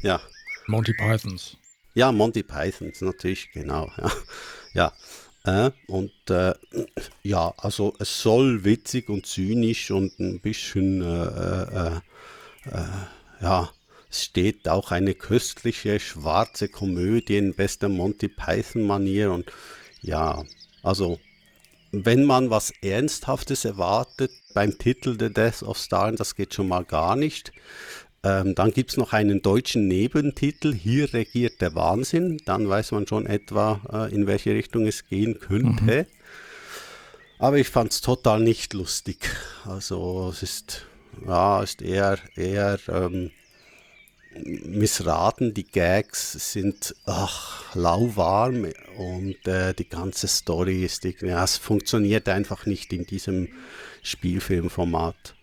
Ja. 0.01 0.19
Monty 0.67 0.93
Pythons. 0.93 1.57
Ja, 1.93 2.11
Monty 2.11 2.43
Pythons, 2.43 3.01
natürlich, 3.01 3.51
genau. 3.51 3.91
Ja. 3.97 4.11
ja. 4.73 4.93
Äh, 5.45 5.71
und 5.87 6.13
äh, 6.29 6.53
ja, 7.21 7.53
also 7.57 7.93
es 7.99 8.21
soll 8.21 8.63
witzig 8.63 9.09
und 9.09 9.25
zynisch 9.25 9.91
und 9.91 10.17
ein 10.19 10.39
bisschen, 10.39 11.01
äh, 11.01 11.63
äh, 11.63 11.95
äh, 12.71 13.41
ja, 13.41 13.69
es 14.09 14.23
steht 14.23 14.69
auch 14.69 14.91
eine 14.91 15.15
köstliche 15.15 15.99
schwarze 15.99 16.69
Komödie 16.69 17.37
in 17.37 17.53
bester 17.53 17.89
Monty 17.89 18.29
Python-Manier 18.29 19.33
und 19.33 19.51
ja, 20.01 20.43
also 20.81 21.19
wenn 21.91 22.23
man 22.23 22.49
was 22.49 22.71
Ernsthaftes 22.81 23.65
erwartet 23.65 24.31
beim 24.53 24.77
Titel 24.77 25.17
The 25.19 25.31
Death 25.31 25.61
of 25.61 25.77
Stalin, 25.77 26.15
das 26.15 26.35
geht 26.35 26.53
schon 26.53 26.67
mal 26.67 26.85
gar 26.85 27.15
nicht. 27.15 27.51
Ähm, 28.23 28.55
dann 28.55 28.71
gibt 28.71 28.91
es 28.91 28.97
noch 28.97 29.11
einen 29.11 29.41
deutschen 29.41 29.87
Nebentitel, 29.87 30.73
Hier 30.73 31.13
regiert 31.13 31.59
der 31.59 31.75
Wahnsinn. 31.75 32.37
Dann 32.45 32.69
weiß 32.69 32.91
man 32.93 33.05
schon 33.05 33.25
etwa, 33.25 33.81
äh, 33.91 34.15
in 34.15 34.27
welche 34.27 34.53
Richtung 34.53 34.87
es 34.87 35.07
gehen 35.07 35.39
könnte. 35.39 36.03
Mhm. 36.03 36.05
Aber 37.39 37.57
ich 37.57 37.67
fand 37.67 37.91
es 37.91 37.99
total 37.99 38.39
nicht 38.39 38.73
lustig. 38.73 39.29
Also 39.65 40.29
es 40.31 40.43
ist, 40.43 40.85
ja, 41.27 41.61
ist 41.61 41.81
eher, 41.81 42.17
eher, 42.35 42.79
ähm, 42.87 43.31
missraten. 44.35 45.53
Die 45.53 45.65
Gags 45.65 46.53
sind 46.53 46.95
ach, 47.05 47.75
lauwarm 47.75 48.67
und 48.97 49.47
äh, 49.47 49.73
die 49.73 49.87
ganze 49.87 50.27
Story 50.27 50.83
ist, 50.83 51.03
ja, 51.03 51.43
es 51.43 51.57
funktioniert 51.57 52.29
einfach 52.29 52.65
nicht 52.65 52.93
in 52.93 53.05
diesem 53.05 53.49
Spielfilmformat. 54.01 55.35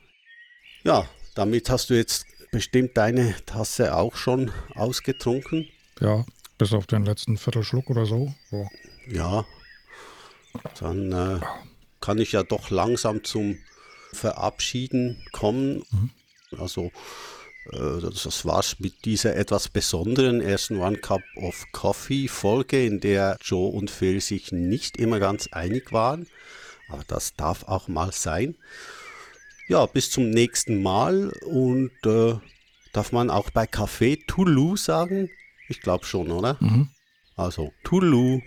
Ja, 0.84 1.08
damit 1.34 1.70
hast 1.70 1.90
du 1.90 1.94
jetzt 1.94 2.26
bestimmt 2.50 2.96
deine 2.96 3.34
Tasse 3.46 3.94
auch 3.94 4.16
schon 4.16 4.50
ausgetrunken. 4.74 5.68
Ja, 6.00 6.24
bis 6.58 6.72
auf 6.72 6.86
den 6.86 7.04
letzten 7.04 7.36
Viertelschluck 7.36 7.90
oder 7.90 8.06
so. 8.06 8.34
so. 8.50 8.68
Ja, 9.08 9.46
dann 10.80 11.12
äh, 11.12 11.40
kann 12.00 12.18
ich 12.18 12.32
ja 12.32 12.42
doch 12.42 12.70
langsam 12.70 13.24
zum 13.24 13.58
Verabschieden 14.12 15.22
kommen. 15.32 15.84
Mhm. 15.90 16.10
Also 16.58 16.90
äh, 17.72 18.00
das 18.00 18.44
war's 18.44 18.80
mit 18.80 19.04
dieser 19.04 19.36
etwas 19.36 19.68
besonderen 19.68 20.40
ersten 20.40 20.78
One 20.80 20.98
Cup 20.98 21.22
of 21.36 21.66
Coffee 21.72 22.28
Folge, 22.28 22.84
in 22.84 23.00
der 23.00 23.36
Joe 23.40 23.70
und 23.70 23.90
Phil 23.90 24.20
sich 24.20 24.52
nicht 24.52 24.96
immer 24.96 25.20
ganz 25.20 25.48
einig 25.52 25.92
waren. 25.92 26.26
Aber 26.88 27.04
das 27.06 27.34
darf 27.34 27.64
auch 27.64 27.88
mal 27.88 28.12
sein. 28.12 28.56
Ja, 29.70 29.86
bis 29.86 30.10
zum 30.10 30.30
nächsten 30.30 30.82
Mal 30.82 31.28
und 31.46 31.92
äh, 32.04 32.34
darf 32.92 33.12
man 33.12 33.30
auch 33.30 33.50
bei 33.50 33.66
Café 33.66 34.18
Toulouse 34.26 34.84
sagen? 34.86 35.30
Ich 35.68 35.80
glaube 35.80 36.04
schon, 36.04 36.32
oder? 36.32 36.56
Mhm. 36.58 36.88
Also 37.36 37.72
Toulouse. 37.84 38.42